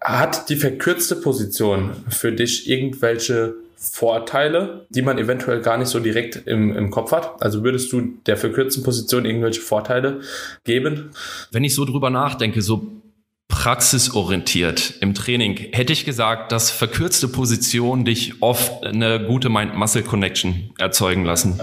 [0.00, 6.46] Hat die verkürzte Position für dich irgendwelche Vorteile, die man eventuell gar nicht so direkt
[6.46, 7.40] im, im Kopf hat?
[7.40, 10.20] Also würdest du der verkürzten Position irgendwelche Vorteile
[10.64, 11.10] geben?
[11.52, 12.86] Wenn ich so drüber nachdenke, so
[13.68, 21.24] praxisorientiert im Training hätte ich gesagt, dass verkürzte Positionen dich oft eine gute Mind-Muscle-Connection erzeugen
[21.24, 21.60] lassen.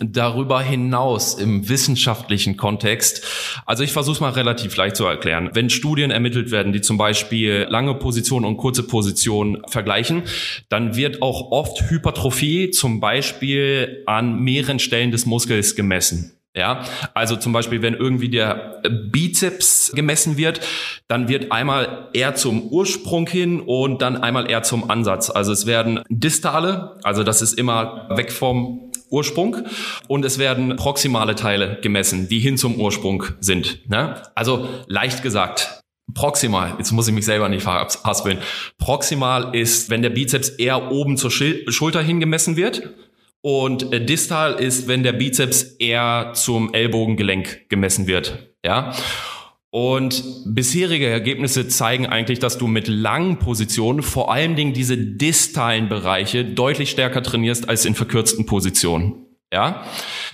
[0.00, 3.24] Darüber hinaus im wissenschaftlichen Kontext,
[3.64, 5.50] also ich versuche es mal relativ leicht zu erklären.
[5.54, 10.24] Wenn Studien ermittelt werden, die zum Beispiel lange Positionen und kurze Positionen vergleichen,
[10.68, 16.39] dann wird auch oft Hypertrophie zum Beispiel an mehreren Stellen des Muskels gemessen.
[16.56, 16.82] Ja,
[17.14, 18.82] also zum Beispiel, wenn irgendwie der
[19.12, 20.60] Bizeps gemessen wird,
[21.06, 25.30] dann wird einmal eher zum Ursprung hin und dann einmal eher zum Ansatz.
[25.30, 29.58] Also es werden Distale, also das ist immer weg vom Ursprung
[30.08, 33.88] und es werden proximale Teile gemessen, die hin zum Ursprung sind.
[33.88, 34.20] Ne?
[34.34, 35.80] Also leicht gesagt,
[36.14, 38.38] Proximal, jetzt muss ich mich selber nicht verhaspeln.
[38.78, 42.90] Proximal ist, wenn der Bizeps eher oben zur Schulter hin gemessen wird
[43.42, 48.54] und äh, distal ist, wenn der Bizeps eher zum Ellbogengelenk gemessen wird.
[48.64, 48.92] Ja.
[49.70, 55.88] Und bisherige Ergebnisse zeigen eigentlich, dass du mit langen Positionen vor allen Dingen diese distalen
[55.88, 59.26] Bereiche deutlich stärker trainierst als in verkürzten Positionen.
[59.52, 59.84] Ja.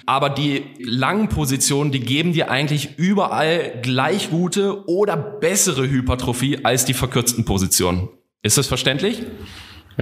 [0.07, 6.87] Aber die langen Positionen, die geben dir eigentlich überall gleich gute oder bessere Hypertrophie als
[6.87, 8.09] die verkürzten Positionen.
[8.43, 9.23] Ist das verständlich?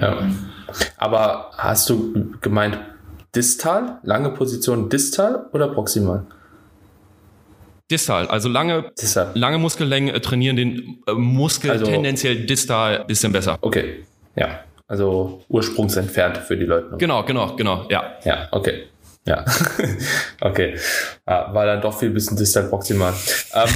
[0.00, 0.28] Ja.
[0.96, 2.78] Aber hast du gemeint
[3.34, 6.24] distal, lange Position distal oder proximal?
[7.90, 9.30] Distal, also lange, distal.
[9.34, 13.58] lange Muskellängen äh, trainieren den äh, Muskel also, tendenziell distal bisschen besser.
[13.60, 14.04] Okay,
[14.36, 14.60] ja.
[14.86, 16.96] Also ursprungsentfernt für die Leute.
[16.98, 18.14] Genau, genau, genau, ja.
[18.24, 18.84] Ja, okay.
[19.26, 19.44] Ja,
[20.40, 20.76] okay.
[21.26, 23.14] Ja, war dann doch viel bisschen distal proximal.
[23.54, 23.68] Ähm,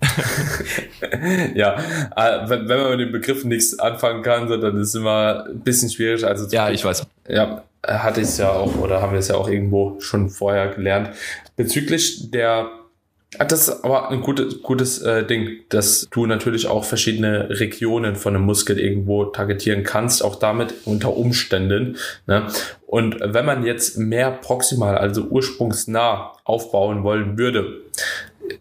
[1.54, 1.76] ja,
[2.16, 5.90] äh, wenn, man mit den Begriffen nichts anfangen kann, dann ist es immer ein bisschen
[5.90, 6.24] schwierig.
[6.24, 7.06] Also ja, ich weiß.
[7.28, 10.68] Ja, hatte ich es ja auch oder haben wir es ja auch irgendwo schon vorher
[10.68, 11.10] gelernt.
[11.56, 12.70] Bezüglich der
[13.38, 18.16] ah, das ist aber ein gutes, gutes äh, Ding, dass du natürlich auch verschiedene Regionen
[18.16, 21.96] von einem Muskel irgendwo targetieren kannst, auch damit unter Umständen.
[22.26, 22.46] Ne?
[22.86, 27.82] Und wenn man jetzt mehr proximal, also ursprungsnah aufbauen wollen würde,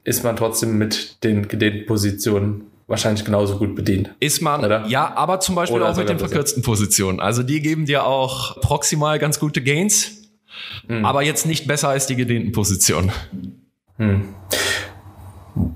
[0.04, 4.14] ist man trotzdem mit den gedehnten Positionen wahrscheinlich genauso gut bedient.
[4.20, 4.86] Ist man, oder?
[4.88, 7.20] ja, aber zum Beispiel oder auch mit den verkürzten Positionen.
[7.20, 10.30] Also die geben dir auch proximal ganz gute Gains,
[10.88, 11.06] hm.
[11.06, 13.12] aber jetzt nicht besser als die gedehnten Positionen.
[13.98, 14.34] Hm.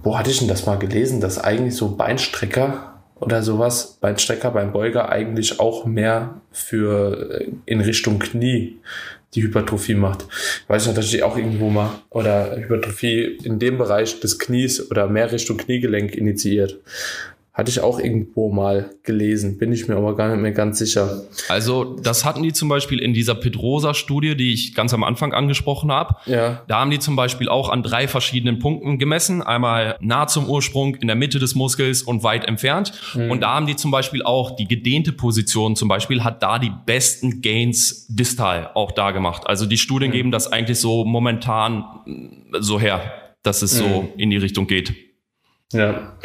[0.02, 4.72] Wo hatte ich denn das mal gelesen, dass eigentlich so Beinstrecker oder sowas, Beinstrecker beim
[4.72, 8.80] Beuger eigentlich auch mehr für äh, in Richtung Knie
[9.36, 10.26] die Hypertrophie macht.
[10.64, 14.90] Ich weiß nicht, dass ich auch irgendwo mal oder Hypertrophie in dem Bereich des Knies
[14.92, 16.80] oder mehr Richtung Kniegelenk initiiert.
[17.54, 21.22] Hatte ich auch irgendwo mal gelesen, bin ich mir aber gar nicht mehr ganz sicher.
[21.50, 25.92] Also das hatten die zum Beispiel in dieser Pedrosa-Studie, die ich ganz am Anfang angesprochen
[25.92, 26.16] habe.
[26.26, 26.64] Ja.
[26.68, 29.44] Da haben die zum Beispiel auch an drei verschiedenen Punkten gemessen.
[29.44, 32.92] Einmal nah zum Ursprung, in der Mitte des Muskels und weit entfernt.
[33.14, 33.30] Mhm.
[33.30, 36.72] Und da haben die zum Beispiel auch die gedehnte Position zum Beispiel hat da die
[36.88, 39.46] besten Gains distal auch da gemacht.
[39.46, 40.14] Also die Studien mhm.
[40.14, 41.86] geben das eigentlich so momentan
[42.60, 43.78] so her, dass es mhm.
[43.78, 44.96] so in die Richtung geht.
[45.72, 46.18] Ja,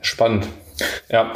[0.00, 0.48] spannend.
[1.08, 1.32] Ja.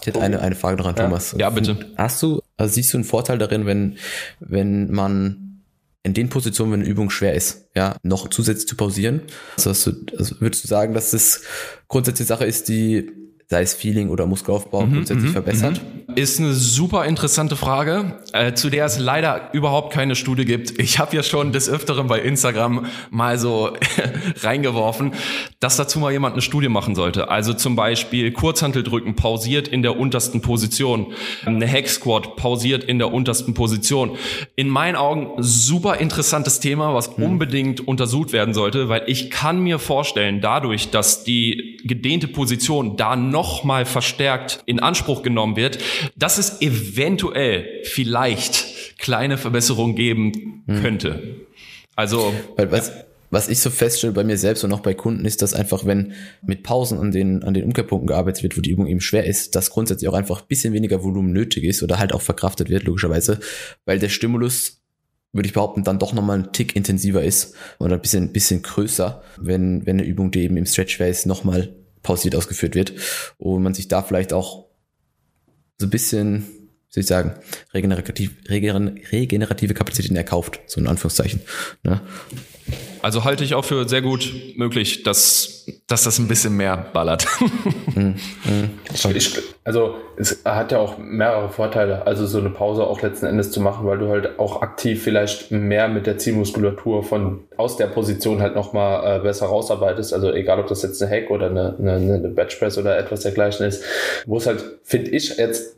[0.00, 1.34] Ich hätte eine, eine Frage noch an Thomas.
[1.38, 1.92] Ja, bitte.
[1.96, 3.98] Hast du, also siehst du einen Vorteil darin, wenn,
[4.40, 5.62] wenn man
[6.02, 9.22] in den Positionen, wenn eine Übung schwer ist, ja, noch zusätzlich zu pausieren?
[9.64, 11.42] Also, du, also würdest du sagen, dass das
[11.88, 13.10] grundsätzlich Sache ist, die
[13.46, 15.80] sei es Feeling oder Muskelaufbau, mhm, grundsätzlich mhm, verbessert?
[15.82, 16.14] Mhm.
[16.16, 20.78] Ist eine super interessante Frage, äh, zu der es leider überhaupt keine Studie gibt.
[20.80, 23.72] Ich habe ja schon des Öfteren bei Instagram mal so
[24.42, 25.12] reingeworfen,
[25.60, 27.30] dass dazu mal jemand eine Studie machen sollte.
[27.30, 31.12] Also zum Beispiel Kurzhanteldrücken pausiert in der untersten Position,
[31.44, 34.16] eine Hack Squat pausiert in der untersten Position.
[34.56, 37.24] In meinen Augen super interessantes Thema, was mhm.
[37.24, 43.16] unbedingt untersucht werden sollte, weil ich kann mir vorstellen, dadurch, dass die gedehnte Position da
[43.16, 45.78] noch mal verstärkt in Anspruch genommen wird,
[46.16, 50.82] dass es eventuell vielleicht kleine Verbesserungen geben hm.
[50.82, 51.36] könnte.
[51.96, 52.92] Also Weil was,
[53.30, 56.12] was ich so feststelle bei mir selbst und auch bei Kunden ist, dass einfach, wenn
[56.42, 59.56] mit Pausen an den, an den Umkehrpunkten gearbeitet wird, wo die Übung eben schwer ist,
[59.56, 62.84] dass grundsätzlich auch einfach ein bisschen weniger Volumen nötig ist oder halt auch verkraftet wird,
[62.84, 63.40] logischerweise,
[63.84, 64.83] weil der Stimulus
[65.34, 69.22] würde ich behaupten, dann doch nochmal ein Tick intensiver ist oder ein bisschen, bisschen größer,
[69.36, 72.92] wenn, wenn eine Übung, die eben im Stretch Phase nochmal pausiert ausgeführt wird
[73.36, 74.66] und man sich da vielleicht auch
[75.78, 77.34] so ein bisschen, wie soll ich sagen,
[77.74, 81.40] regenerativ, regenerative Kapazitäten erkauft, so in Anführungszeichen.
[81.82, 82.00] Ne?
[83.02, 87.26] Also halte ich auch für sehr gut möglich, dass, dass das ein bisschen mehr ballert.
[87.96, 88.16] Mhm.
[89.14, 93.52] Ich, also es hat ja auch mehrere Vorteile, also so eine Pause auch letzten Endes
[93.52, 97.86] zu machen, weil du halt auch aktiv vielleicht mehr mit der Zielmuskulatur von aus der
[97.86, 100.12] Position halt nochmal äh, besser rausarbeitest.
[100.12, 103.64] Also egal, ob das jetzt eine Hack oder eine, eine, eine Benchpress oder etwas dergleichen
[103.64, 103.84] ist,
[104.26, 105.76] wo es halt, finde ich, jetzt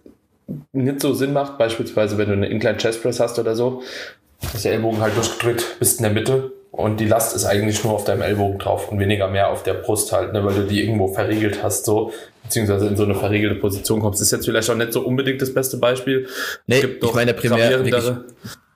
[0.73, 3.83] nicht so Sinn macht, beispielsweise wenn du eine Incline Chest Press hast oder so,
[4.55, 7.95] ist der Ellbogen halt durchgedrückt, bist in der Mitte und die Last ist eigentlich nur
[7.95, 10.83] auf deinem Ellbogen drauf und weniger mehr auf der Brust halt, ne, weil du die
[10.83, 12.13] irgendwo verriegelt hast, so,
[12.43, 14.21] beziehungsweise in so eine verriegelte Position kommst.
[14.21, 16.29] Das ist jetzt vielleicht auch nicht so unbedingt das beste Beispiel.
[16.67, 17.95] Nee, ich meine primär wirklich,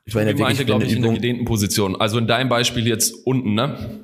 [0.07, 2.01] ich meine, ich meinte, glaube ich, in der gedehnten Position.
[2.01, 4.01] Also in deinem Beispiel jetzt unten, ne?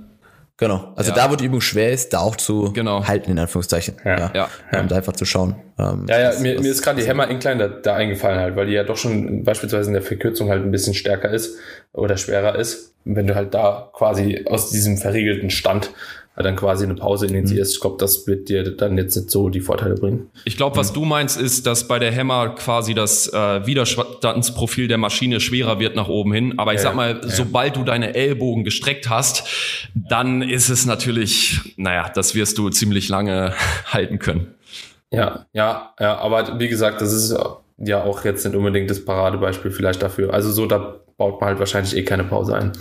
[0.58, 0.92] Genau.
[0.96, 1.16] Also ja.
[1.16, 3.06] da, wo die Übung schwer ist, da auch zu genau.
[3.06, 3.96] halten, in Anführungszeichen.
[4.04, 4.32] Ja.
[4.34, 4.48] ja.
[4.72, 4.80] ja.
[4.80, 5.56] Und einfach zu schauen.
[5.78, 8.40] Ähm, ja, ja, was, mir, was, mir ist gerade die Hammer Incline da, da eingefallen
[8.40, 11.58] halt, weil die ja doch schon beispielsweise in der Verkürzung halt ein bisschen stärker ist
[11.92, 12.94] oder schwerer ist.
[13.04, 15.90] Wenn du halt da quasi aus diesem verriegelten Stand
[16.42, 17.72] dann quasi eine Pause initiierst.
[17.72, 17.76] Mhm.
[17.76, 20.30] Ich glaube, das wird dir dann jetzt nicht so die Vorteile bringen.
[20.44, 20.94] Ich glaube, was mhm.
[20.94, 25.96] du meinst, ist, dass bei der Hammer quasi das äh, Widerstandsprofil der Maschine schwerer wird
[25.96, 26.58] nach oben hin.
[26.58, 27.28] Aber ich ja, sag mal, ja.
[27.28, 29.44] sobald du deine Ellbogen gestreckt hast,
[29.94, 33.54] dann ist es natürlich, naja, das wirst du ziemlich lange
[33.86, 34.54] halten können.
[35.10, 37.34] Ja, ja, ja, aber wie gesagt, das ist
[37.78, 40.34] ja auch jetzt nicht unbedingt das Paradebeispiel vielleicht dafür.
[40.34, 42.72] Also so, da baut man halt wahrscheinlich eh keine Pause ein.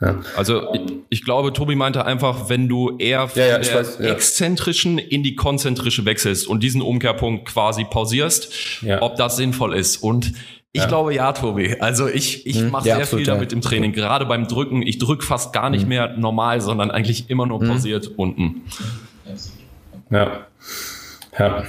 [0.00, 0.20] Ja.
[0.36, 0.80] Also ich,
[1.10, 5.22] ich, glaube, Tobi meinte einfach, wenn du eher von ja, ja, der weiß, exzentrischen in
[5.22, 9.98] die konzentrische wechselst und diesen Umkehrpunkt quasi pausierst, ob das sinnvoll ist.
[9.98, 10.32] Und
[10.72, 10.88] ich ja.
[10.88, 11.76] glaube ja, Tobi.
[11.78, 13.56] Also ich, ich hm, mache ja, sehr absolut, viel damit ja.
[13.56, 13.92] im Training.
[13.92, 14.82] Gerade beim Drücken.
[14.82, 15.88] Ich drücke fast gar nicht hm.
[15.88, 17.68] mehr normal, sondern eigentlich immer nur hm.
[17.68, 18.14] pausiert hm.
[18.16, 18.62] unten.
[20.10, 20.46] Ja.
[21.38, 21.64] Ja.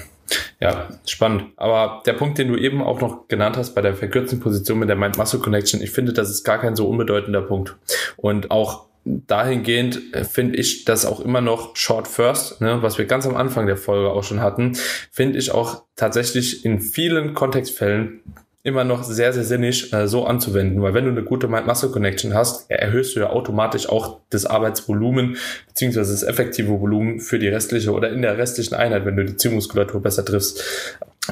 [0.65, 1.51] Ja, spannend.
[1.57, 4.89] Aber der Punkt, den du eben auch noch genannt hast bei der verkürzten Position mit
[4.89, 7.75] der Mind-Muscle-Connection, ich finde, das ist gar kein so unbedeutender Punkt.
[8.17, 13.05] Und auch dahingehend äh, finde ich das auch immer noch Short First, ne, was wir
[13.05, 14.75] ganz am Anfang der Folge auch schon hatten,
[15.11, 18.23] finde ich auch tatsächlich in vielen Kontextfällen
[18.65, 22.69] immer noch sehr, sehr sinnig äh, so anzuwenden, weil wenn du eine gute Mind-Muscle-Connection hast,
[22.69, 25.37] erhöhst du ja automatisch auch das Arbeitsvolumen
[25.67, 29.37] beziehungsweise das effektive Volumen für die restliche oder in der restlichen Einheit, wenn du die
[29.37, 30.63] Zielmuskulatur besser triffst.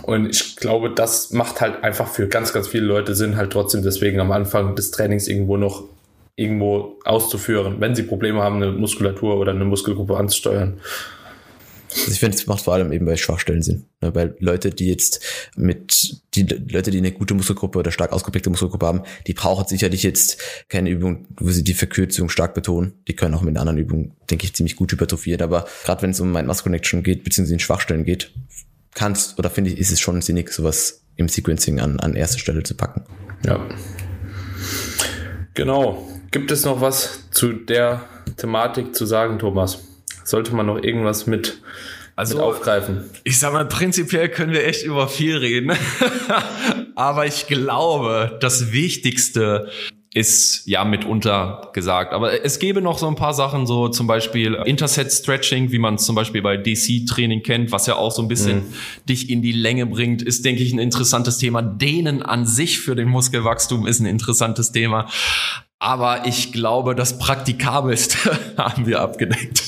[0.03, 3.81] Und ich glaube, das macht halt einfach für ganz, ganz viele Leute Sinn, halt trotzdem
[3.81, 5.85] deswegen am Anfang des Trainings irgendwo noch
[6.35, 10.79] irgendwo auszuführen, wenn sie Probleme haben, eine Muskulatur oder eine Muskelgruppe anzusteuern.
[11.95, 13.85] Also ich finde, es macht vor allem eben bei Schwachstellen Sinn.
[14.01, 14.13] Ne?
[14.15, 15.23] Weil Leute, die jetzt
[15.55, 20.03] mit, die Leute, die eine gute Muskelgruppe oder stark ausgeprägte Muskelgruppe haben, die brauchen sicherlich
[20.03, 22.93] jetzt keine Übung, wo sie die Verkürzung stark betonen.
[23.07, 25.41] Die können auch mit anderen Übungen, denke ich, ziemlich gut hypertrophieren.
[25.41, 28.31] Aber gerade wenn es um Mind Mass Connection geht, beziehungsweise in Schwachstellen geht,
[28.93, 32.63] kannst oder finde ich, ist es schon sinnig, sowas im Sequencing an, an erste Stelle
[32.63, 33.03] zu packen.
[33.45, 33.59] Ja.
[35.53, 36.07] Genau.
[36.31, 38.05] Gibt es noch was zu der
[38.37, 39.83] Thematik zu sagen, Thomas?
[40.23, 41.61] Sollte man noch irgendwas mit,
[42.15, 43.09] also, mit aufgreifen?
[43.23, 45.71] Ich sag mal, prinzipiell können wir echt über viel reden.
[46.95, 49.69] Aber ich glaube, das Wichtigste
[50.13, 52.13] ist ja mitunter gesagt.
[52.13, 55.95] Aber es gäbe noch so ein paar Sachen, so zum Beispiel Interset Stretching, wie man
[55.95, 58.73] es zum Beispiel bei DC-Training kennt, was ja auch so ein bisschen mhm.
[59.09, 61.63] dich in die Länge bringt, ist, denke ich, ein interessantes Thema.
[61.63, 65.07] Dehnen an sich für den Muskelwachstum ist ein interessantes Thema.
[65.79, 68.17] Aber ich glaube, das Praktikabelste
[68.57, 69.63] haben wir abgedeckt.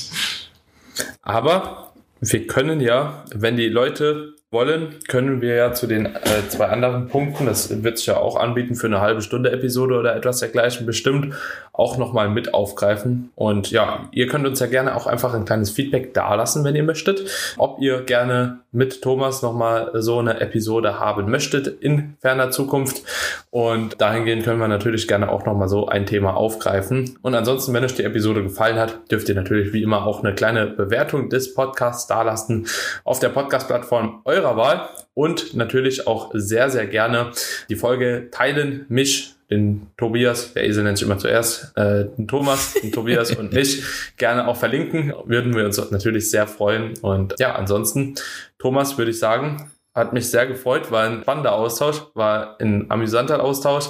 [1.26, 6.66] Aber wir können ja, wenn die Leute wollen, können wir ja zu den äh, zwei
[6.66, 10.38] anderen Punkten, das wird sich ja auch anbieten für eine halbe Stunde Episode oder etwas
[10.38, 11.34] dergleichen bestimmt,
[11.72, 13.30] auch nochmal mit aufgreifen.
[13.34, 16.84] Und ja, ihr könnt uns ja gerne auch einfach ein kleines Feedback dalassen, wenn ihr
[16.84, 17.28] möchtet,
[17.58, 23.02] ob ihr gerne mit Thomas nochmal so eine Episode haben möchtet in ferner Zukunft.
[23.50, 27.18] Und dahingehend können wir natürlich gerne auch nochmal so ein Thema aufgreifen.
[27.22, 30.34] Und ansonsten, wenn euch die Episode gefallen hat, dürft ihr natürlich wie immer auch eine
[30.34, 32.66] kleine Bewertung des Podcasts dalassen
[33.04, 37.32] auf der Podcast-Plattform eurer Wahl und natürlich auch sehr, sehr gerne
[37.68, 42.74] die Folge teilen, mich den Tobias, der Esel nennt sich immer zuerst, äh, den Thomas,
[42.74, 43.82] den Tobias und mich
[44.16, 45.12] gerne auch verlinken.
[45.24, 46.94] Würden wir uns natürlich sehr freuen.
[47.00, 48.16] Und ja, ansonsten,
[48.58, 53.42] Thomas, würde ich sagen, hat mich sehr gefreut, war ein spannender Austausch, war ein amüsanter
[53.42, 53.86] Austausch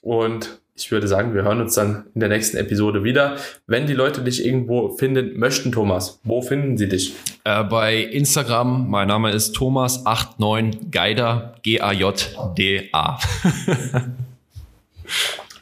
[0.00, 3.36] und ich würde sagen, wir hören uns dann in der nächsten Episode wieder.
[3.66, 7.14] Wenn die Leute dich irgendwo finden möchten, Thomas, wo finden sie dich?
[7.44, 13.18] Äh, bei Instagram, mein Name ist Thomas89Geider, G-A-J-D-A.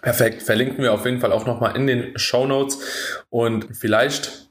[0.03, 0.43] Perfekt.
[0.43, 2.79] Verlinken wir auf jeden Fall auch nochmal in den Show Notes.
[3.31, 4.45] Und vielleicht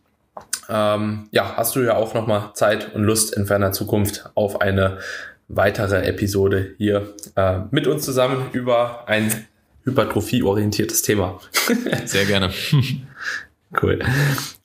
[0.69, 4.99] ähm, ja, hast du ja auch nochmal Zeit und Lust in ferner Zukunft auf eine
[5.47, 9.45] weitere Episode hier äh, mit uns zusammen über ein
[9.85, 11.39] hypertrophie-orientiertes Thema.
[12.05, 12.51] Sehr gerne.
[13.81, 13.99] cool.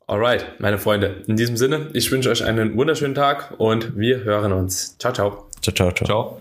[0.06, 1.22] Alright, meine Freunde.
[1.26, 4.96] In diesem Sinne, ich wünsche euch einen wunderschönen Tag und wir hören uns.
[4.98, 5.48] Ciao, ciao.
[5.60, 6.06] Ciao, ciao, ciao.
[6.06, 6.40] Ciao.